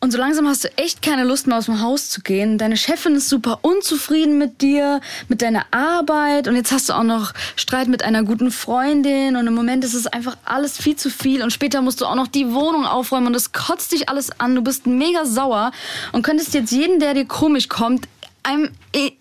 [0.02, 2.56] und so langsam hast du echt keine Lust mehr aus dem Haus zu gehen.
[2.56, 7.02] Deine Chefin ist super unzufrieden mit dir, mit deiner Arbeit und jetzt hast du auch
[7.02, 11.10] noch Streit mit einer guten Freundin und im Moment ist es einfach alles viel zu
[11.10, 14.30] viel und später musst du auch noch die Wohnung aufräumen und es kotzt dich alles
[14.40, 14.54] an.
[14.54, 15.70] Du bist mega sauer
[16.12, 18.08] und könntest jetzt jeden, der dir komisch kommt,
[18.42, 19.12] einem in,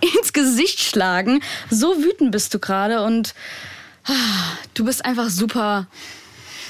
[0.18, 1.40] ins Gesicht schlagen.
[1.70, 3.32] So wütend bist du gerade und
[4.06, 4.12] ah,
[4.74, 5.86] du bist einfach super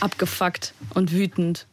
[0.01, 1.67] abgefuckt und wütend.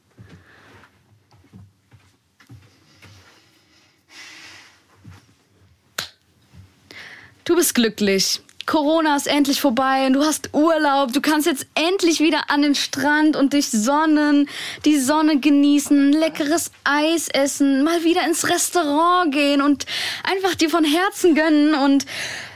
[7.47, 8.41] Du bist glücklich.
[8.65, 11.13] Corona ist endlich vorbei und du hast Urlaub.
[11.13, 14.49] Du kannst jetzt endlich wieder an den Strand und dich sonnen,
[14.83, 19.85] die Sonne genießen, leckeres Eis essen, mal wieder ins Restaurant gehen und
[20.25, 22.05] einfach dir von Herzen gönnen und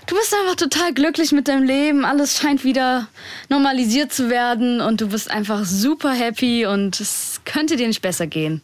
[0.07, 2.03] du bist einfach total glücklich mit deinem Leben.
[2.03, 3.07] Alles scheint wieder
[3.47, 8.27] normalisiert zu werden und du bist einfach super happy und es könnte dir nicht besser
[8.27, 8.61] gehen.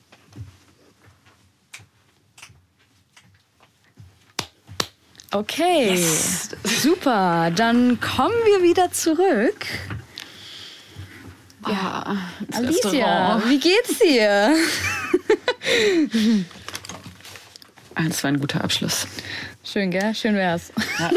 [5.32, 6.50] Okay, yes.
[6.64, 7.52] super.
[7.56, 9.66] Dann kommen wir wieder zurück.
[11.68, 12.18] Ja, ah,
[12.54, 13.50] Alicia, Restaurant.
[13.50, 14.56] wie geht's dir?
[18.06, 19.08] Das war ein guter Abschluss.
[19.64, 20.14] Schön, gell?
[20.14, 20.72] Schön wär's.
[21.00, 21.10] Ja.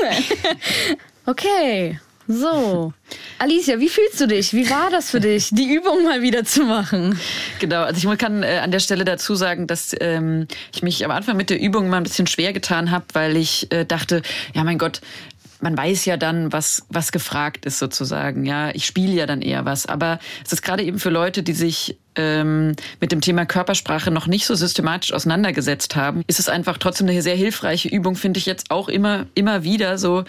[1.27, 2.01] okay.
[2.33, 2.93] So,
[3.40, 4.55] Alicia, wie fühlst du dich?
[4.55, 7.19] Wie war das für dich, die Übung mal wieder zu machen?
[7.59, 11.11] Genau, also ich kann äh, an der Stelle dazu sagen, dass ähm, ich mich am
[11.11, 14.23] Anfang mit der Übung mal ein bisschen schwer getan habe, weil ich äh, dachte,
[14.55, 15.01] ja mein Gott,
[15.61, 18.45] man weiß ja dann, was, was gefragt ist sozusagen.
[18.45, 19.87] Ja, ich spiele ja dann eher was.
[19.87, 24.29] Aber es ist gerade eben für Leute, die sich ähm, mit dem Thema Körpersprache noch
[24.29, 28.47] nicht so systematisch auseinandergesetzt haben, ist es einfach trotzdem eine sehr hilfreiche Übung, finde ich
[28.47, 30.25] jetzt auch immer, immer wieder so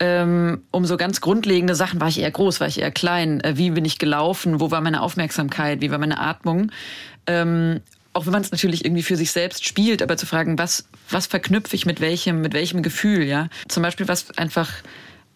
[0.00, 2.00] ähm, um so ganz grundlegende Sachen.
[2.00, 3.40] War ich eher groß, war ich eher klein?
[3.40, 4.60] Äh, wie bin ich gelaufen?
[4.60, 5.80] Wo war meine Aufmerksamkeit?
[5.80, 6.70] Wie war meine Atmung?
[7.26, 7.80] Ähm,
[8.12, 11.26] auch wenn man es natürlich irgendwie für sich selbst spielt, aber zu fragen, was, was
[11.26, 13.48] verknüpfe ich mit welchem, mit welchem Gefühl, ja?
[13.68, 14.72] Zum Beispiel, was einfach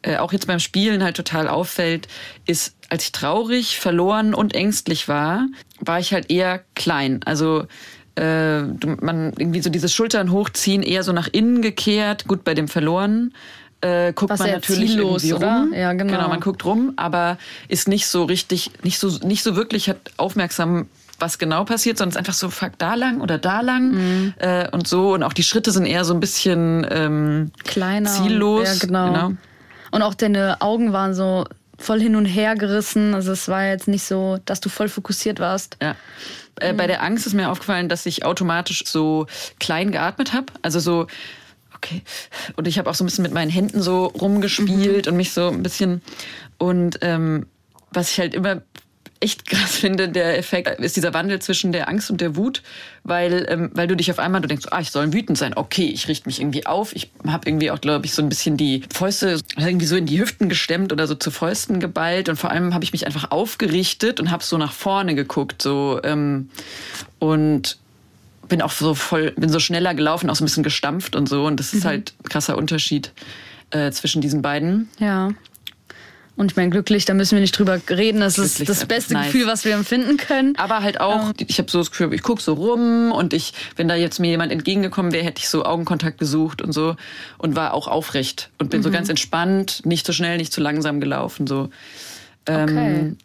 [0.02, 2.08] äh, auch jetzt beim Spielen halt total auffällt,
[2.46, 5.46] ist, als ich traurig, verloren und ängstlich war,
[5.80, 7.20] war ich halt eher klein.
[7.24, 7.66] Also
[8.16, 12.68] äh, man irgendwie so dieses Schultern hochziehen, eher so nach innen gekehrt, gut bei dem
[12.68, 13.32] Verloren
[13.82, 15.68] äh, guckt Was man natürlich ziellos, irgendwie rum.
[15.70, 15.78] Oder?
[15.78, 16.12] Ja, genau.
[16.14, 17.36] genau, man guckt rum, aber
[17.68, 22.10] ist nicht so richtig, nicht so, nicht so wirklich hat aufmerksam was genau passiert, sondern
[22.10, 24.34] es ist einfach so, fuck, da lang oder da lang mhm.
[24.38, 25.14] äh, und so.
[25.14, 28.80] Und auch die Schritte sind eher so ein bisschen ähm, kleiner, ziellos.
[28.80, 29.06] Ja, genau.
[29.06, 29.32] genau.
[29.92, 31.44] Und auch deine Augen waren so
[31.78, 33.14] voll hin und her gerissen.
[33.14, 35.76] Also es war jetzt nicht so, dass du voll fokussiert warst.
[35.80, 35.94] Ja.
[36.60, 39.26] Äh, Bei der Angst ist mir aufgefallen, dass ich automatisch so
[39.60, 40.46] klein geatmet habe.
[40.62, 41.06] Also so
[41.82, 42.02] okay.
[42.56, 45.12] Und ich habe auch so ein bisschen mit meinen Händen so rumgespielt mhm.
[45.12, 46.02] und mich so ein bisschen
[46.58, 47.46] und ähm,
[47.90, 48.62] was ich halt immer
[49.22, 52.62] echt krass finde, der Effekt ist dieser Wandel zwischen der Angst und der Wut,
[53.04, 55.54] weil ähm, weil du dich auf einmal du denkst, ah, ich soll wütend sein.
[55.54, 56.94] Okay, ich richte mich irgendwie auf.
[56.94, 60.20] Ich habe irgendwie auch glaube ich so ein bisschen die Fäuste irgendwie so in die
[60.20, 64.18] Hüften gestemmt oder so zu Fäusten geballt und vor allem habe ich mich einfach aufgerichtet
[64.18, 66.50] und habe so nach vorne geguckt so ähm,
[67.18, 67.78] und
[68.52, 71.46] bin auch so voll, bin so schneller gelaufen, auch so ein bisschen gestampft und so.
[71.46, 71.88] Und das ist mhm.
[71.88, 73.10] halt ein krasser Unterschied
[73.70, 74.90] äh, zwischen diesen beiden.
[74.98, 75.30] Ja.
[76.36, 78.20] Und ich meine, glücklich, da müssen wir nicht drüber reden.
[78.20, 79.32] Das glücklich ist das beste nice.
[79.32, 80.54] Gefühl, was wir empfinden können.
[80.56, 81.46] Aber halt auch, ähm.
[81.46, 84.28] ich habe so das Gefühl, ich gucke so rum und ich, wenn da jetzt mir
[84.28, 86.96] jemand entgegengekommen wäre, hätte ich so Augenkontakt gesucht und so
[87.38, 88.84] und war auch aufrecht und bin mhm.
[88.84, 91.46] so ganz entspannt, nicht zu so schnell, nicht zu so langsam gelaufen.
[91.46, 91.70] So.
[92.44, 93.16] Ähm,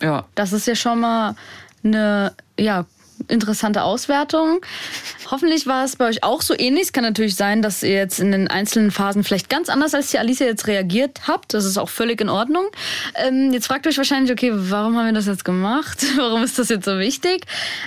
[0.00, 0.06] okay.
[0.08, 0.26] Ja.
[0.34, 1.36] Das ist ja schon mal
[1.84, 2.86] eine, ja,
[3.28, 4.60] Interessante Auswertung.
[5.30, 6.84] Hoffentlich war es bei euch auch so ähnlich.
[6.84, 10.10] Es kann natürlich sein, dass ihr jetzt in den einzelnen Phasen vielleicht ganz anders als
[10.10, 11.54] die Alicia jetzt reagiert habt.
[11.54, 12.66] Das ist auch völlig in Ordnung.
[13.14, 16.04] Ähm, jetzt fragt euch wahrscheinlich, okay, warum haben wir das jetzt gemacht?
[16.16, 17.46] warum ist das jetzt so wichtig?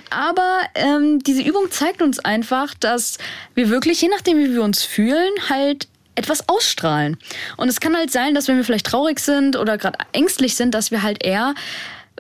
[0.10, 3.18] Aber ähm, diese Übung zeigt uns einfach, dass
[3.54, 7.18] wir wirklich, je nachdem, wie wir uns fühlen, halt etwas ausstrahlen.
[7.58, 10.74] Und es kann halt sein, dass wenn wir vielleicht traurig sind oder gerade ängstlich sind,
[10.74, 11.54] dass wir halt eher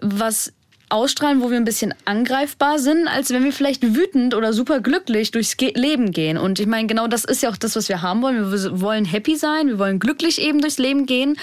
[0.01, 0.51] was
[0.89, 5.32] ausstrahlen, wo wir ein bisschen angreifbar sind, als wenn wir vielleicht wütend oder super glücklich
[5.32, 6.38] durchs Ge Leben gehen.
[6.38, 8.52] Und ich meine, genau das ist ja auch das, was wir haben wollen.
[8.52, 11.38] Wir wollen happy sein, wir wollen glücklich eben durchs Leben gehen.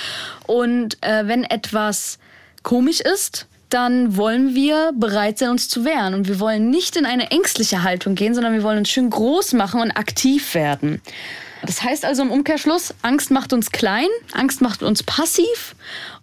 [0.46, 2.18] Und äh, wenn etwas
[2.62, 6.14] komisch ist, dann wollen wir bereit sein, uns zu wehren.
[6.14, 9.54] Und wir wollen nicht in eine ängstliche Haltung gehen, sondern wir wollen uns schön groß
[9.54, 11.00] machen und aktiv werden.
[11.64, 15.76] Das heißt also im Umkehrschluss, Angst macht uns klein, Angst macht uns passiv.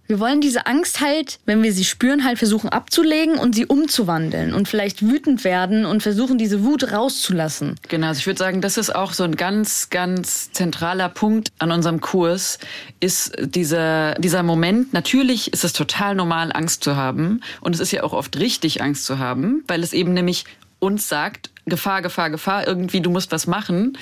[0.10, 4.56] Wir wollen diese Angst halt, wenn wir sie spüren, halt versuchen abzulegen und sie umzuwandeln
[4.56, 7.76] und vielleicht wütend werden und versuchen, diese Wut rauszulassen.
[7.90, 11.72] Genau, also ich würde sagen, das ist auch so ein ganz, ganz zentraler Punkt an
[11.72, 12.58] unserem Kurs,
[13.00, 14.94] ist dieser, dieser Moment.
[14.94, 17.42] Natürlich ist es total normal, Angst zu haben.
[17.62, 20.46] Und es ist ja auch oft richtig, Angst zu haben, weil es eben nämlich
[20.80, 23.96] uns sagt, Gefahr, Gefahr, Gefahr, irgendwie, du musst was machen.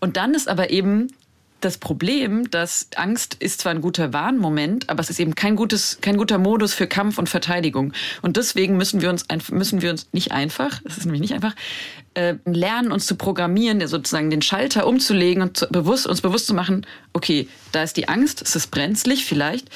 [0.00, 1.08] Und dann ist aber eben
[1.60, 5.98] das Problem, dass Angst ist zwar ein guter Warnmoment, aber es ist eben kein gutes,
[6.00, 7.92] kein guter Modus für Kampf und Verteidigung.
[8.22, 11.54] Und deswegen müssen wir uns, müssen wir uns nicht einfach, es ist nämlich nicht einfach,
[12.14, 16.54] äh, lernen, uns zu programmieren, sozusagen den Schalter umzulegen und zu, bewusst, uns bewusst zu
[16.54, 19.68] machen, okay, da ist die Angst, es ist brenzlig vielleicht,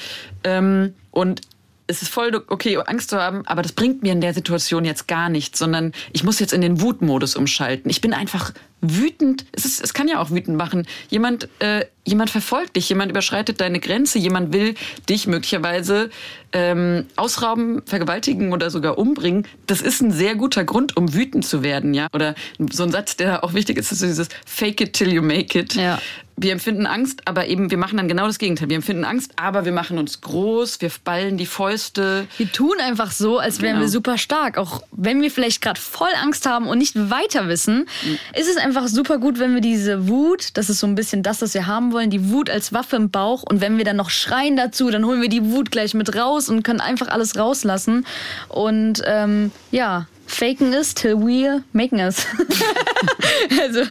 [0.43, 1.41] ähm, und
[1.87, 5.07] es ist voll okay, Angst zu haben, aber das bringt mir in der Situation jetzt
[5.07, 7.89] gar nichts, sondern ich muss jetzt in den Wutmodus umschalten.
[7.89, 9.45] Ich bin einfach wütend.
[9.51, 10.87] Es, ist, es kann ja auch wütend machen.
[11.09, 14.75] Jemand, äh, jemand verfolgt dich, jemand überschreitet deine Grenze, jemand will
[15.09, 16.09] dich möglicherweise
[16.53, 19.47] ähm, ausrauben, vergewaltigen oder sogar umbringen.
[19.67, 22.07] Das ist ein sehr guter Grund, um wütend zu werden, ja.
[22.13, 22.35] Oder
[22.71, 25.75] so ein Satz, der auch wichtig ist, ist dieses Fake it till you make it.
[25.75, 25.99] Ja
[26.41, 28.69] wir empfinden Angst, aber eben wir machen dann genau das Gegenteil.
[28.69, 32.27] Wir empfinden Angst, aber wir machen uns groß, wir ballen die Fäuste.
[32.37, 33.85] Wir tun einfach so, als wären genau.
[33.85, 34.57] wir super stark.
[34.57, 38.17] Auch wenn wir vielleicht gerade voll Angst haben und nicht weiter wissen, mhm.
[38.39, 41.41] ist es einfach super gut, wenn wir diese Wut, das ist so ein bisschen das,
[41.41, 44.09] was wir haben wollen, die Wut als Waffe im Bauch und wenn wir dann noch
[44.09, 48.05] schreien dazu, dann holen wir die Wut gleich mit raus und können einfach alles rauslassen.
[48.47, 52.25] Und ähm, ja, faken is till we making us.
[53.61, 53.83] also,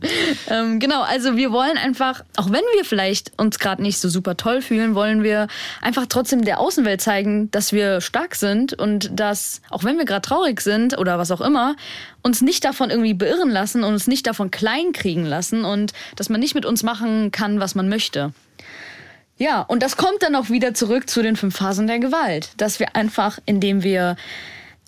[0.48, 4.36] ähm, genau, also wir wollen einfach, auch wenn wir vielleicht uns gerade nicht so super
[4.36, 5.48] toll fühlen, wollen wir
[5.80, 10.22] einfach trotzdem der Außenwelt zeigen, dass wir stark sind und dass, auch wenn wir gerade
[10.22, 11.76] traurig sind oder was auch immer,
[12.22, 16.28] uns nicht davon irgendwie beirren lassen und uns nicht davon klein kriegen lassen und dass
[16.28, 18.32] man nicht mit uns machen kann, was man möchte.
[19.40, 22.78] Ja, und das kommt dann auch wieder zurück zu den fünf Phasen der Gewalt, dass
[22.78, 24.16] wir einfach, indem wir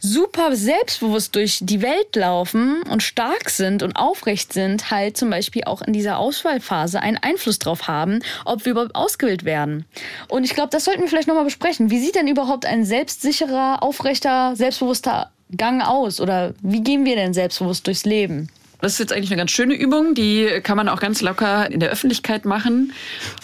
[0.03, 5.63] super selbstbewusst durch die Welt laufen und stark sind und aufrecht sind, halt zum Beispiel
[5.65, 9.85] auch in dieser Auswahlphase einen Einfluss drauf haben, ob wir überhaupt ausgewählt werden.
[10.29, 11.91] Und ich glaube, das sollten wir vielleicht nochmal besprechen.
[11.91, 16.21] Wie sieht denn überhaupt ein selbstsicherer, aufrechter, selbstbewusster Gang aus?
[16.21, 18.49] Oder wie gehen wir denn selbstbewusst durchs Leben?
[18.81, 21.79] Das ist jetzt eigentlich eine ganz schöne Übung, die kann man auch ganz locker in
[21.79, 22.93] der Öffentlichkeit machen.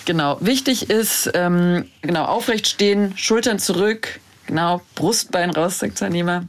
[0.04, 0.36] Genau.
[0.40, 4.18] Wichtig ist, ähm, genau, aufrecht stehen, Schultern zurück,
[4.48, 6.44] Genau, Brustbein raus, sagt Zanima.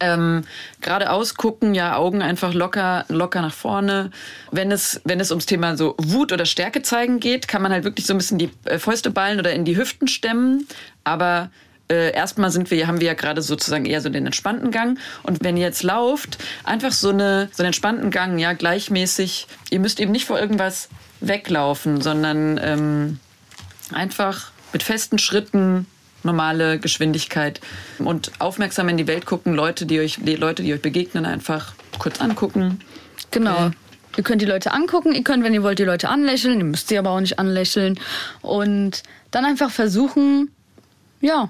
[0.00, 0.44] Ähm,
[0.80, 4.10] geradeaus gucken, ja, Augen einfach locker, locker nach vorne.
[4.50, 7.84] Wenn es, wenn es ums Thema so Wut oder Stärke zeigen geht, kann man halt
[7.84, 10.66] wirklich so ein bisschen die äh, Fäuste ballen oder in die Hüften stemmen.
[11.04, 11.50] Aber
[11.90, 14.98] äh, erstmal sind wir, haben wir ja gerade sozusagen eher so den entspannten Gang.
[15.22, 19.46] Und wenn ihr jetzt lauft, einfach so, eine, so einen entspannten Gang, ja, gleichmäßig.
[19.68, 20.88] Ihr müsst eben nicht vor irgendwas
[21.20, 23.18] weglaufen, sondern ähm,
[23.92, 25.86] einfach mit festen Schritten
[26.22, 27.60] normale Geschwindigkeit
[27.98, 31.74] und aufmerksam in die Welt gucken, Leute, die euch, die Leute, die euch begegnen, einfach
[31.98, 32.80] kurz angucken.
[33.30, 33.66] Genau.
[33.66, 33.70] Okay.
[34.16, 36.88] Ihr könnt die Leute angucken, ihr könnt, wenn ihr wollt, die Leute anlächeln, ihr müsst
[36.88, 37.98] sie aber auch nicht anlächeln.
[38.42, 40.50] Und dann einfach versuchen,
[41.20, 41.48] ja,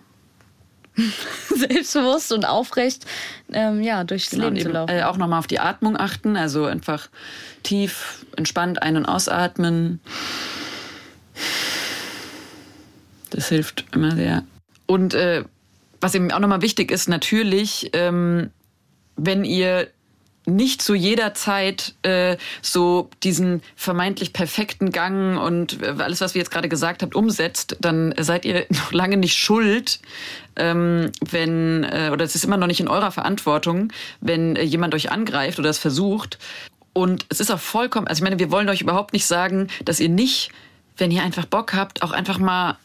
[1.48, 3.06] selbstbewusst und aufrecht
[3.52, 4.90] ähm, ja, durchs genau, Leben eben, zu laufen.
[4.90, 7.08] Äh, auch nochmal auf die Atmung achten, also einfach
[7.62, 10.00] tief, entspannt ein- und ausatmen.
[13.30, 14.44] Das hilft immer sehr.
[14.90, 15.44] Und äh,
[16.00, 18.50] was eben auch nochmal wichtig ist, natürlich, ähm,
[19.14, 19.86] wenn ihr
[20.46, 26.40] nicht zu jeder Zeit äh, so diesen vermeintlich perfekten Gang und äh, alles, was wir
[26.40, 30.00] jetzt gerade gesagt habt, umsetzt, dann seid ihr noch lange nicht schuld,
[30.56, 34.92] ähm, wenn, äh, oder es ist immer noch nicht in eurer Verantwortung, wenn äh, jemand
[34.96, 36.40] euch angreift oder es versucht.
[36.94, 40.00] Und es ist auch vollkommen, also ich meine, wir wollen euch überhaupt nicht sagen, dass
[40.00, 40.50] ihr nicht,
[40.96, 42.76] wenn ihr einfach Bock habt, auch einfach mal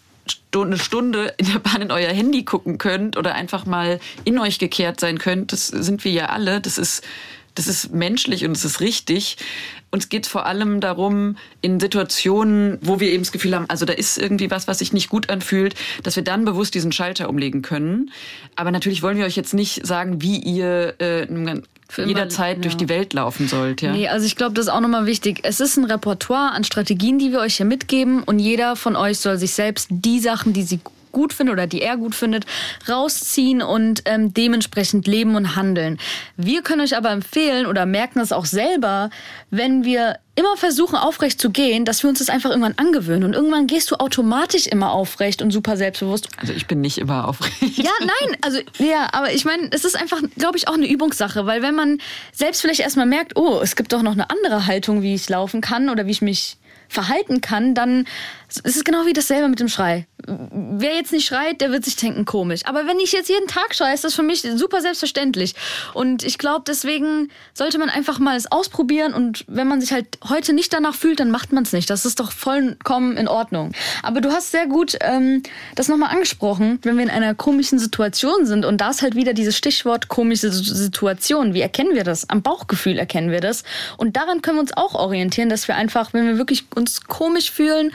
[0.53, 4.59] eine Stunde in der Bahn in euer Handy gucken könnt oder einfach mal in euch
[4.59, 5.51] gekehrt sein könnt.
[5.51, 6.61] Das sind wir ja alle.
[6.61, 7.03] Das ist
[7.55, 9.37] das ist menschlich und es ist richtig.
[9.89, 13.93] Uns geht vor allem darum, in Situationen, wo wir eben das Gefühl haben, also da
[13.93, 17.61] ist irgendwie was, was sich nicht gut anfühlt, dass wir dann bewusst diesen Schalter umlegen
[17.61, 18.11] können.
[18.57, 21.27] Aber natürlich wollen wir euch jetzt nicht sagen, wie ihr äh,
[21.95, 22.61] jederzeit ja.
[22.63, 23.81] durch die Welt laufen sollt.
[23.81, 23.91] Ja?
[23.91, 25.39] Nee, also ich glaube, das ist auch nochmal wichtig.
[25.43, 29.19] Es ist ein Repertoire an Strategien, die wir euch hier mitgeben und jeder von euch
[29.19, 30.79] soll sich selbst die Sachen, die sie
[31.15, 32.45] gut findet oder die er gut findet,
[32.89, 35.97] rausziehen und ähm, dementsprechend leben und handeln.
[36.35, 39.09] Wir können euch aber empfehlen oder merken es auch selber,
[39.49, 43.23] wenn wir immer versuchen, aufrecht zu gehen, dass wir uns das einfach irgendwann angewöhnen.
[43.23, 46.27] Und irgendwann gehst du automatisch immer aufrecht und super selbstbewusst.
[46.35, 47.77] Also ich bin nicht immer aufrecht.
[47.77, 51.45] Ja, nein, also ja, aber ich meine, es ist einfach, glaube ich, auch eine Übungssache,
[51.45, 51.99] weil wenn man
[52.33, 55.61] selbst vielleicht erstmal merkt, oh, es gibt doch noch eine andere Haltung, wie ich laufen
[55.61, 56.57] kann oder wie ich mich
[56.89, 58.05] verhalten kann, dann
[58.57, 60.07] ist es genau wie dasselbe mit dem Schrei.
[60.27, 62.61] Wer jetzt nicht schreit, der wird sich denken, komisch.
[62.65, 65.53] Aber wenn ich jetzt jeden Tag schreie, ist das für mich super selbstverständlich.
[65.93, 69.13] Und ich glaube, deswegen sollte man einfach mal es ausprobieren.
[69.13, 71.89] Und wenn man sich halt heute nicht danach fühlt, dann macht man es nicht.
[71.89, 73.73] Das ist doch vollkommen in Ordnung.
[74.01, 75.43] Aber du hast sehr gut ähm,
[75.75, 78.65] das nochmal angesprochen, wenn wir in einer komischen Situation sind.
[78.65, 81.53] Und da ist halt wieder dieses Stichwort komische Situation.
[81.53, 82.29] Wie erkennen wir das?
[82.29, 83.63] Am Bauchgefühl erkennen wir das.
[83.97, 87.51] Und daran können wir uns auch orientieren, dass wir einfach, wenn wir wirklich uns komisch
[87.51, 87.91] fühlen,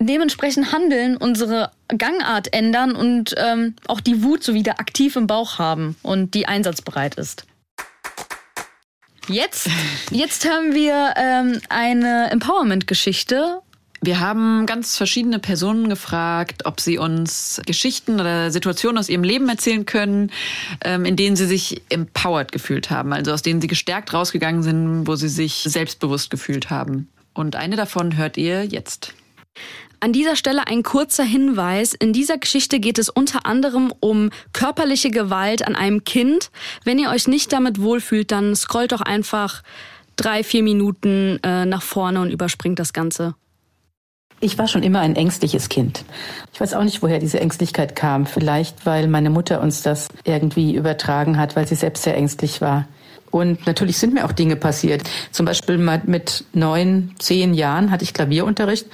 [0.00, 5.58] dementsprechend handeln, unsere Gangart ändern und ähm, auch die Wut so wieder aktiv im Bauch
[5.58, 7.44] haben und die einsatzbereit ist.
[9.28, 9.68] Jetzt,
[10.10, 13.60] jetzt hören wir ähm, eine Empowerment-Geschichte.
[14.02, 19.46] Wir haben ganz verschiedene Personen gefragt, ob sie uns Geschichten oder Situationen aus ihrem Leben
[19.50, 20.32] erzählen können,
[20.82, 25.06] ähm, in denen sie sich empowered gefühlt haben, also aus denen sie gestärkt rausgegangen sind,
[25.06, 27.10] wo sie sich selbstbewusst gefühlt haben.
[27.34, 29.12] Und eine davon hört ihr jetzt.
[30.02, 31.92] An dieser Stelle ein kurzer Hinweis.
[31.92, 36.50] In dieser Geschichte geht es unter anderem um körperliche Gewalt an einem Kind.
[36.84, 39.62] Wenn ihr euch nicht damit wohlfühlt, dann scrollt doch einfach
[40.16, 43.34] drei, vier Minuten äh, nach vorne und überspringt das Ganze.
[44.40, 46.02] Ich war schon immer ein ängstliches Kind.
[46.54, 48.24] Ich weiß auch nicht, woher diese Ängstlichkeit kam.
[48.24, 52.88] Vielleicht, weil meine Mutter uns das irgendwie übertragen hat, weil sie selbst sehr ängstlich war.
[53.30, 55.02] Und natürlich sind mir auch Dinge passiert.
[55.30, 58.86] Zum Beispiel mit neun, zehn Jahren hatte ich Klavierunterricht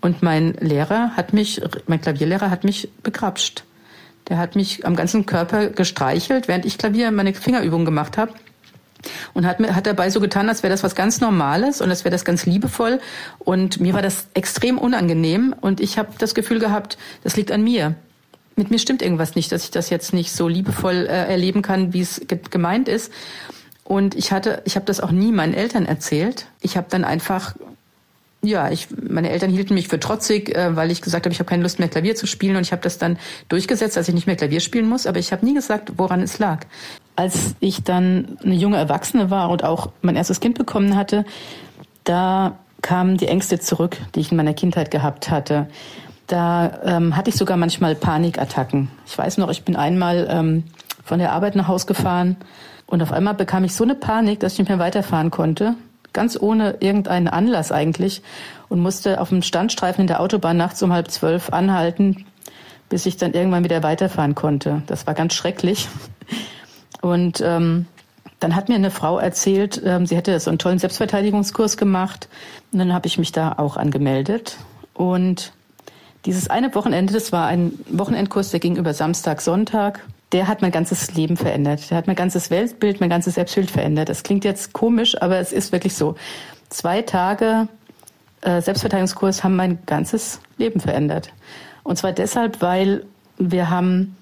[0.00, 3.64] und mein Lehrer hat mich, mein Klavierlehrer hat mich begrapscht.
[4.28, 8.32] Der hat mich am ganzen Körper gestreichelt, während ich Klavier meine Fingerübungen gemacht habe.
[9.32, 12.04] Und hat, mir, hat dabei so getan, als wäre das was ganz Normales und als
[12.04, 13.00] wäre das ganz liebevoll.
[13.38, 15.54] Und mir war das extrem unangenehm.
[15.58, 17.94] Und ich habe das Gefühl gehabt, das liegt an mir.
[18.56, 21.94] Mit mir stimmt irgendwas nicht, dass ich das jetzt nicht so liebevoll äh, erleben kann,
[21.94, 23.10] wie es ge gemeint ist.
[23.90, 26.46] Und ich hatte, ich habe das auch nie meinen Eltern erzählt.
[26.60, 27.56] Ich habe dann einfach
[28.40, 31.50] ja, ich, meine Eltern hielten mich für trotzig, äh, weil ich gesagt habe, ich habe
[31.50, 34.28] keine Lust mehr Klavier zu spielen und ich habe das dann durchgesetzt, dass ich nicht
[34.28, 36.66] mehr Klavier spielen muss, aber ich habe nie gesagt, woran es lag.
[37.16, 41.24] Als ich dann eine junge Erwachsene war und auch mein erstes Kind bekommen hatte,
[42.04, 45.66] da kamen die Ängste zurück, die ich in meiner Kindheit gehabt hatte.
[46.28, 48.88] Da ähm, hatte ich sogar manchmal Panikattacken.
[49.04, 50.64] Ich weiß noch, ich bin einmal ähm,
[51.04, 52.36] von der Arbeit nach Hause gefahren
[52.86, 55.76] und auf einmal bekam ich so eine Panik, dass ich nicht mehr weiterfahren konnte
[56.12, 58.22] ganz ohne irgendeinen Anlass eigentlich
[58.68, 62.24] und musste auf dem Standstreifen in der Autobahn nachts um halb zwölf anhalten,
[62.88, 64.82] bis ich dann irgendwann wieder weiterfahren konnte.
[64.86, 65.88] Das war ganz schrecklich.
[67.02, 67.86] Und ähm,
[68.40, 72.28] dann hat mir eine Frau erzählt, ähm, sie hätte so einen tollen Selbstverteidigungskurs gemacht.
[72.72, 74.58] Und dann habe ich mich da auch angemeldet.
[74.94, 75.52] Und
[76.26, 80.00] dieses eine Wochenende, das war ein Wochenendkurs, der ging über Samstag, Sonntag
[80.32, 81.90] der hat mein ganzes Leben verändert.
[81.90, 84.08] Der hat mein ganzes Weltbild, mein ganzes Selbstbild verändert.
[84.08, 86.14] Das klingt jetzt komisch, aber es ist wirklich so.
[86.68, 87.68] Zwei Tage
[88.42, 91.32] äh, Selbstverteidigungskurs haben mein ganzes Leben verändert.
[91.82, 93.04] Und zwar deshalb, weil
[93.38, 94.16] wir haben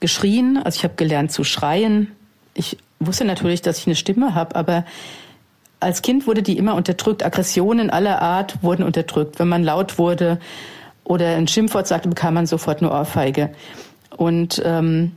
[0.00, 2.12] geschrien, also ich habe gelernt zu schreien.
[2.54, 4.84] Ich wusste natürlich, dass ich eine Stimme habe, aber
[5.80, 7.24] als Kind wurde die immer unterdrückt.
[7.24, 9.38] Aggressionen aller Art wurden unterdrückt.
[9.38, 10.38] Wenn man laut wurde
[11.04, 13.50] oder ein Schimpfwort sagte, bekam man sofort eine Ohrfeige.
[14.16, 15.12] Und ähm,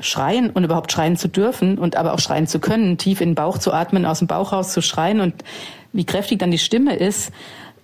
[0.00, 3.34] schreien und überhaupt schreien zu dürfen und aber auch schreien zu können, tief in den
[3.34, 5.34] Bauch zu atmen, aus dem Bauch raus zu schreien und
[5.92, 7.32] wie kräftig dann die Stimme ist,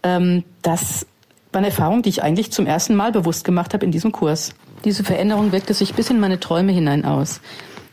[0.02, 1.06] ähm, das
[1.52, 4.54] war eine Erfahrung, die ich eigentlich zum ersten Mal bewusst gemacht habe in diesem Kurs.
[4.84, 7.40] Diese Veränderung wirkte sich bis in meine Träume hinein aus.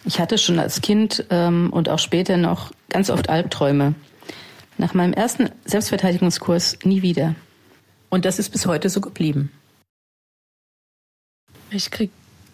[0.06, 3.96] Ich hatte schon als Kind ähm, und auch später noch ganz oft Albträume.
[4.78, 7.36] Nach meinem ersten Selbstverteidigungskurs nie wieder.
[8.10, 9.52] Und das ist bis heute so geblieben.
[11.70, 12.10] Ich krieg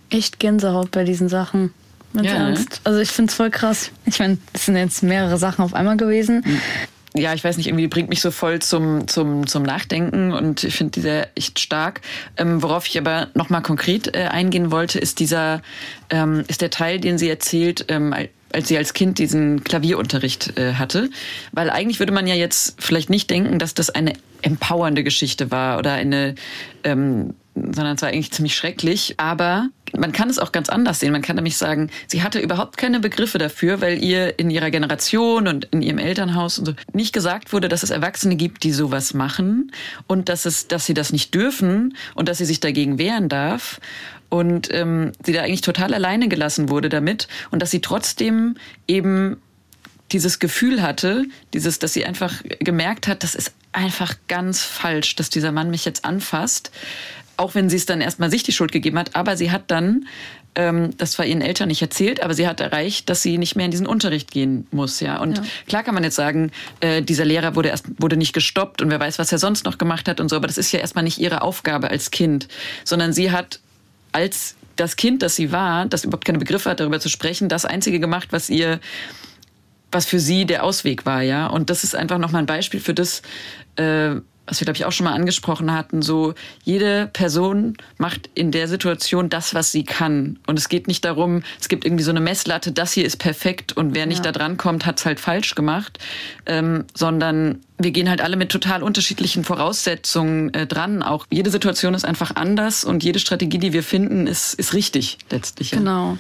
[0.10, 1.74] echt Gänsehaut bei diesen Sachen.
[2.14, 2.82] Mit ja, Ernst.
[2.86, 3.92] Also ich finde es voll krass.
[4.06, 6.44] Ich meine, es sind jetzt mehrere Sachen auf einmal gewesen.
[6.46, 6.62] Mhm.
[7.14, 10.76] ja, ich weiß nicht, irgendwie bringt mich so voll zum, zum, zum Nachdenken und ich
[10.76, 12.02] finde diese echt stark.
[12.38, 15.62] Ähm, worauf ich aber nochmal konkret äh, eingehen wollte, ist dieser,
[16.10, 18.14] ähm, ist der Teil, den sie erzählt, ähm,
[18.54, 21.10] als sie als Kind diesen Klavierunterricht äh, hatte.
[21.52, 25.78] Weil eigentlich würde man ja jetzt vielleicht nicht denken, dass das eine empowernde Geschichte war
[25.78, 26.36] oder eine,
[26.86, 29.16] ähm, sondern es war eigentlich ziemlich schrecklich.
[29.18, 31.12] Aber man kann es auch ganz anders sehen.
[31.12, 35.48] Man kann nämlich sagen, sie hatte überhaupt keine Begriffe dafür, weil ihr in ihrer Generation
[35.48, 39.14] und in ihrem Elternhaus und so nicht gesagt wurde, dass es Erwachsene gibt, die sowas
[39.14, 39.72] machen
[40.08, 43.80] und dass es, dass sie das nicht dürfen und dass sie sich dagegen wehren darf
[44.30, 48.56] und ähm, sie da eigentlich total alleine gelassen wurde damit und dass sie trotzdem
[48.88, 49.38] eben
[50.12, 55.30] dieses Gefühl hatte, dieses, dass sie einfach gemerkt hat, das ist einfach ganz falsch, dass
[55.30, 56.72] dieser Mann mich jetzt anfasst
[57.38, 60.08] auch wenn sie es dann erstmal sich die Schuld gegeben hat, aber sie hat dann,
[60.56, 63.66] ähm, das war ihren Eltern nicht erzählt, aber sie hat erreicht, dass sie nicht mehr
[63.66, 65.20] in diesen Unterricht gehen muss, ja.
[65.20, 65.44] Und ja.
[65.68, 69.00] klar kann man jetzt sagen, äh, dieser Lehrer wurde erst wurde nicht gestoppt und wer
[69.00, 71.20] weiß, was er sonst noch gemacht hat und so, aber das ist ja erstmal nicht
[71.20, 72.48] ihre Aufgabe als Kind,
[72.84, 73.60] sondern sie hat
[74.12, 77.66] als das Kind, das sie war, das überhaupt keine Begriffe hat, darüber zu sprechen, das
[77.66, 78.80] einzige gemacht, was ihr
[79.92, 81.48] was für sie der Ausweg war, ja.
[81.48, 83.22] Und das ist einfach nochmal ein Beispiel für das,
[83.78, 84.16] äh,
[84.48, 86.34] was wir, glaube ich, auch schon mal angesprochen hatten, so
[86.64, 90.40] jede Person macht in der Situation das, was sie kann.
[90.48, 93.74] Und es geht nicht darum, es gibt irgendwie so eine Messlatte, das hier ist perfekt
[93.74, 94.32] und wer nicht ja.
[94.32, 96.00] da dran kommt, hat es halt falsch gemacht,
[96.46, 101.04] ähm, sondern wir gehen halt alle mit total unterschiedlichen Voraussetzungen äh, dran.
[101.04, 105.18] Auch jede Situation ist einfach anders und jede Strategie, die wir finden, ist, ist richtig
[105.30, 105.72] letztlich.
[105.72, 106.18] Genau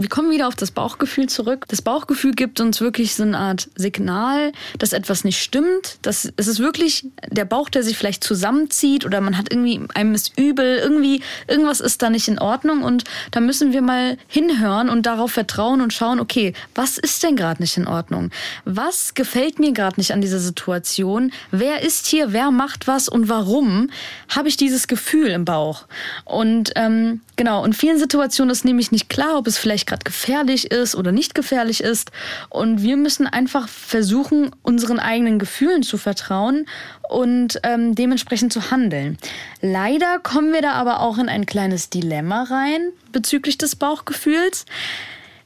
[0.00, 1.66] wir kommen wieder auf das Bauchgefühl zurück.
[1.68, 5.98] Das Bauchgefühl gibt uns wirklich so eine Art Signal, dass etwas nicht stimmt.
[6.00, 10.14] Dass es ist wirklich der Bauch, der sich vielleicht zusammenzieht oder man hat irgendwie, einem
[10.14, 14.88] ist übel, irgendwie, irgendwas ist da nicht in Ordnung und da müssen wir mal hinhören
[14.88, 18.30] und darauf vertrauen und schauen, okay, was ist denn gerade nicht in Ordnung?
[18.64, 21.30] Was gefällt mir gerade nicht an dieser Situation?
[21.50, 22.32] Wer ist hier?
[22.32, 23.90] Wer macht was und warum
[24.30, 25.84] habe ich dieses Gefühl im Bauch?
[26.24, 30.70] Und ähm, genau, in vielen Situationen ist nämlich nicht klar, ob es vielleicht gerade gefährlich
[30.70, 32.12] ist oder nicht gefährlich ist.
[32.50, 36.66] Und wir müssen einfach versuchen, unseren eigenen Gefühlen zu vertrauen
[37.08, 39.16] und ähm, dementsprechend zu handeln.
[39.62, 44.66] Leider kommen wir da aber auch in ein kleines Dilemma rein bezüglich des Bauchgefühls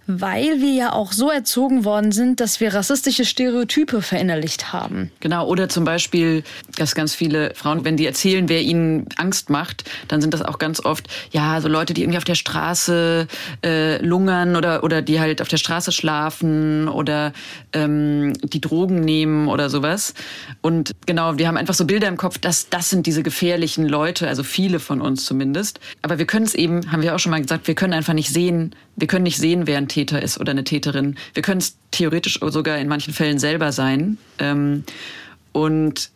[0.07, 5.11] weil wir ja auch so erzogen worden sind, dass wir rassistische Stereotype verinnerlicht haben.
[5.21, 6.43] Genau, oder zum Beispiel,
[6.77, 10.59] dass ganz viele Frauen, wenn die erzählen, wer ihnen Angst macht, dann sind das auch
[10.59, 13.27] ganz oft, ja, so Leute, die irgendwie auf der Straße
[13.65, 17.33] äh, lungern oder, oder die halt auf der Straße schlafen oder
[17.73, 20.15] ähm, die Drogen nehmen oder sowas.
[20.61, 24.29] Und genau, wir haben einfach so Bilder im Kopf, dass das sind diese gefährlichen Leute,
[24.29, 25.81] also viele von uns zumindest.
[26.03, 28.31] Aber wir können es eben, haben wir auch schon mal gesagt, wir können einfach nicht
[28.31, 31.17] sehen, wir können nicht sehen, wer ein Täter ist oder eine Täterin.
[31.33, 34.19] Wir können es theoretisch sogar in manchen Fällen selber sein.
[34.39, 34.85] Ähm,
[35.53, 36.11] und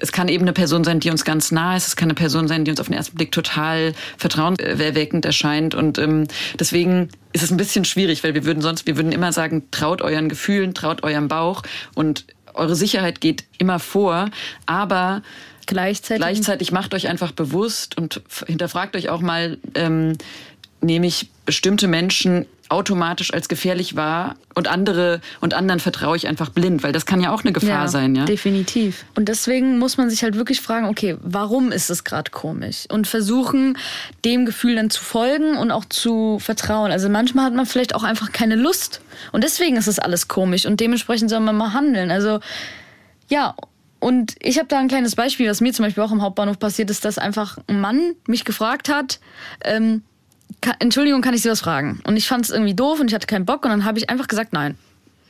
[0.00, 1.88] es kann eben eine Person sein, die uns ganz nah ist.
[1.88, 5.74] Es kann eine Person sein, die uns auf den ersten Blick total vertrauenserweckend erscheint.
[5.74, 6.26] Und ähm,
[6.58, 10.02] deswegen ist es ein bisschen schwierig, weil wir würden sonst, wir würden immer sagen, traut
[10.02, 11.62] euren Gefühlen, traut eurem Bauch
[11.94, 14.30] und eure Sicherheit geht immer vor.
[14.66, 15.22] Aber
[15.66, 20.16] gleichzeitig, gleichzeitig macht euch einfach bewusst und hinterfragt euch auch mal, ähm,
[20.84, 26.48] nehme ich bestimmte Menschen automatisch als gefährlich wahr und andere und anderen vertraue ich einfach
[26.48, 28.24] blind, weil das kann ja auch eine Gefahr ja, sein, ja.
[28.24, 29.04] Definitiv.
[29.14, 32.86] Und deswegen muss man sich halt wirklich fragen, okay, warum ist es gerade komisch?
[32.90, 33.76] Und versuchen,
[34.24, 36.90] dem Gefühl dann zu folgen und auch zu vertrauen.
[36.90, 40.64] Also manchmal hat man vielleicht auch einfach keine Lust und deswegen ist es alles komisch
[40.64, 42.10] und dementsprechend soll man mal handeln.
[42.10, 42.40] Also
[43.28, 43.54] ja,
[44.00, 46.90] und ich habe da ein kleines Beispiel, was mir zum Beispiel auch im Hauptbahnhof passiert
[46.90, 49.20] ist, dass einfach ein Mann mich gefragt hat,
[49.62, 50.02] ähm,
[50.60, 52.00] kann, Entschuldigung, kann ich Sie was fragen?
[52.04, 54.10] Und ich fand es irgendwie doof und ich hatte keinen Bock und dann habe ich
[54.10, 54.76] einfach gesagt Nein.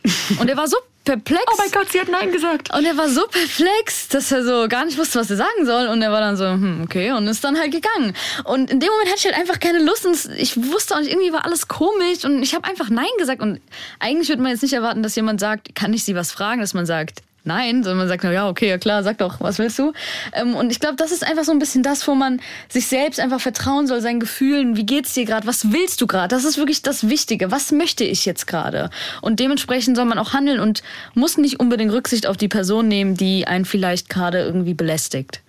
[0.38, 1.42] Und er war so perplex.
[1.52, 2.74] Oh mein Gott, sie hat Nein gesagt.
[2.74, 5.86] Und er war so perplex, dass er so gar nicht wusste, was er sagen soll.
[5.88, 8.14] Und er war dann so, hm, okay, und ist dann halt gegangen.
[8.44, 11.10] Und in dem Moment hatte ich halt einfach keine Lust und ich wusste auch nicht,
[11.10, 13.40] irgendwie war alles komisch und ich habe einfach Nein gesagt.
[13.40, 13.60] Und
[13.98, 16.74] eigentlich würde man jetzt nicht erwarten, dass jemand sagt, kann ich Sie was fragen, dass
[16.74, 19.92] man sagt, nein, sondern man sagt, ja, okay, ja klar, sag doch, was willst du?
[20.32, 23.20] Ähm, und ich glaube, das ist einfach so ein bisschen das, wo man sich selbst
[23.20, 26.34] einfach vertrauen soll, seinen Gefühlen, wie geht's dir gerade, was willst du gerade?
[26.34, 27.50] Das ist wirklich das Wichtige.
[27.50, 28.90] Was möchte ich jetzt gerade?
[29.20, 30.82] Und dementsprechend soll man auch handeln und
[31.14, 35.42] muss nicht unbedingt Rücksicht auf die Person nehmen, die einen vielleicht gerade irgendwie belästigt.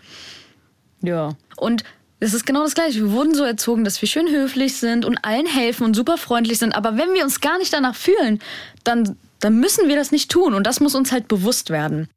[1.01, 1.35] Ja.
[1.57, 1.83] Und
[2.19, 2.99] es ist genau das Gleiche.
[2.99, 6.57] Wir wurden so erzogen, dass wir schön höflich sind und allen helfen und super freundlich
[6.57, 6.73] sind.
[6.73, 8.39] Aber wenn wir uns gar nicht danach fühlen,
[8.83, 10.55] dann dann müssen wir das nicht tun.
[10.55, 12.09] Und das muss uns halt bewusst werden.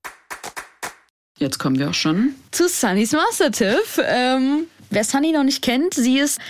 [1.39, 4.01] Jetzt kommen wir auch schon zu Sunnys Mastertiff.
[4.03, 6.41] Ähm, wer Sunny noch nicht kennt, sie ist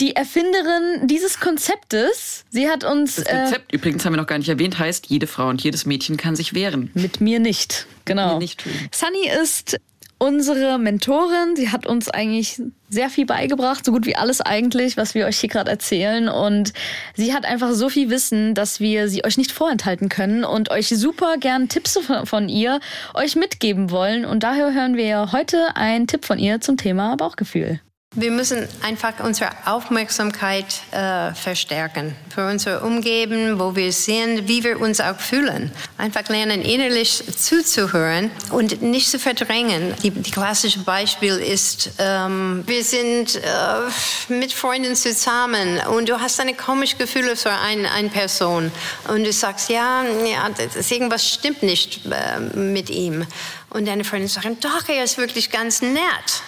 [0.00, 2.44] die Erfinderin dieses Konzeptes.
[2.48, 3.16] Sie hat uns.
[3.16, 5.84] Das Konzept äh, übrigens haben wir noch gar nicht erwähnt, heißt, jede Frau und jedes
[5.84, 6.90] Mädchen kann sich wehren.
[6.94, 7.86] Mit mir nicht.
[8.04, 8.38] Genau.
[8.38, 9.78] Mit mir nicht Sunny ist
[10.18, 11.56] unsere Mentorin.
[11.56, 15.38] Sie hat uns eigentlich sehr viel beigebracht, so gut wie alles eigentlich, was wir euch
[15.38, 16.28] hier gerade erzählen.
[16.28, 16.72] Und
[17.14, 20.88] sie hat einfach so viel Wissen, dass wir sie euch nicht vorenthalten können und euch
[20.88, 22.80] super gern Tipps von ihr
[23.14, 24.24] euch mitgeben wollen.
[24.24, 27.80] Und daher hören wir heute einen Tipp von ihr zum Thema Bauchgefühl.
[28.16, 34.80] Wir müssen einfach unsere Aufmerksamkeit äh, verstärken für unser Umgeben, wo wir sehen, wie wir
[34.80, 35.72] uns auch fühlen.
[35.98, 39.94] Einfach lernen, innerlich zuzuhören und nicht zu verdrängen.
[40.04, 46.38] Die, die klassische Beispiel ist, ähm, wir sind äh, mit Freunden zusammen und du hast
[46.38, 48.70] eine komische Gefühle für eine, eine Person
[49.08, 53.26] und du sagst, ja, ja, das, irgendwas stimmt nicht äh, mit ihm.
[53.74, 55.98] Und deine Freunde sagen, doch, er ist wirklich ganz nett.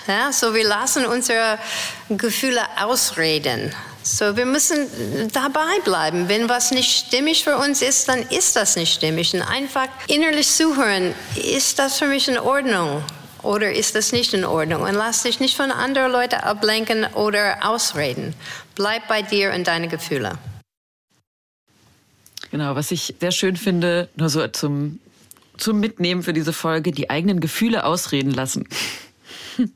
[0.06, 1.58] Ja, so wir lassen unsere
[2.08, 3.74] Gefühle ausreden.
[4.04, 4.86] So, wir müssen
[5.32, 6.28] dabei bleiben.
[6.28, 9.34] Wenn was nicht stimmig für uns ist, dann ist das nicht stimmig.
[9.34, 13.02] Und einfach innerlich zuhören, ist das für mich in Ordnung?
[13.42, 14.82] Oder ist das nicht in Ordnung?
[14.82, 18.36] Und lass dich nicht von anderen Leuten ablenken oder ausreden.
[18.76, 20.38] Bleib bei dir und deine Gefühle.
[22.52, 25.00] Genau, was ich sehr schön finde, nur so zum
[25.59, 28.68] zum Mitnehmen für diese Folge die eigenen Gefühle ausreden lassen.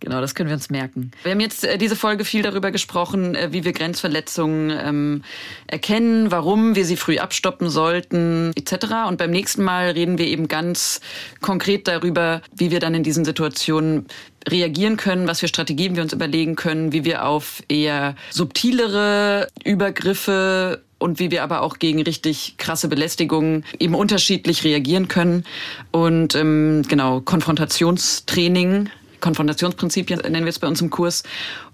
[0.00, 1.10] Genau, das können wir uns merken.
[1.24, 5.22] Wir haben jetzt äh, diese Folge viel darüber gesprochen, äh, wie wir Grenzverletzungen ähm,
[5.66, 9.08] erkennen, warum wir sie früh abstoppen sollten, etc.
[9.08, 11.02] Und beim nächsten Mal reden wir eben ganz
[11.42, 14.06] konkret darüber, wie wir dann in diesen Situationen
[14.48, 20.82] reagieren können, was für Strategien wir uns überlegen können, wie wir auf eher subtilere Übergriffe
[21.00, 25.44] und wie wir aber auch gegen richtig krasse Belästigungen eben unterschiedlich reagieren können.
[25.90, 28.90] Und ähm, genau, Konfrontationstraining,
[29.20, 31.22] Konfrontationsprinzipien nennen wir es bei uns im Kurs.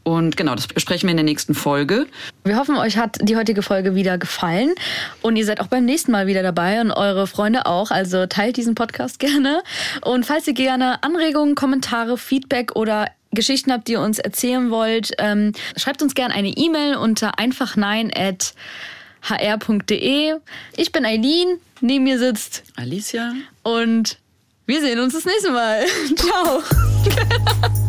[0.04, 2.06] Und genau, das besprechen wir in der nächsten Folge.
[2.44, 4.72] Wir hoffen, euch hat die heutige Folge wieder gefallen
[5.20, 7.90] und ihr seid auch beim nächsten Mal wieder dabei und eure Freunde auch.
[7.90, 9.62] Also teilt diesen Podcast gerne.
[10.02, 15.10] Und falls ihr gerne Anregungen, Kommentare, Feedback oder Geschichten habt, die ihr uns erzählen wollt,
[15.18, 18.54] ähm, schreibt uns gerne eine E-Mail unter einfachnein@
[19.28, 20.34] hr.de.
[20.76, 24.18] Ich bin Eileen, neben mir sitzt Alicia und
[24.66, 25.84] wir sehen uns das nächste Mal.
[26.16, 26.62] Ciao.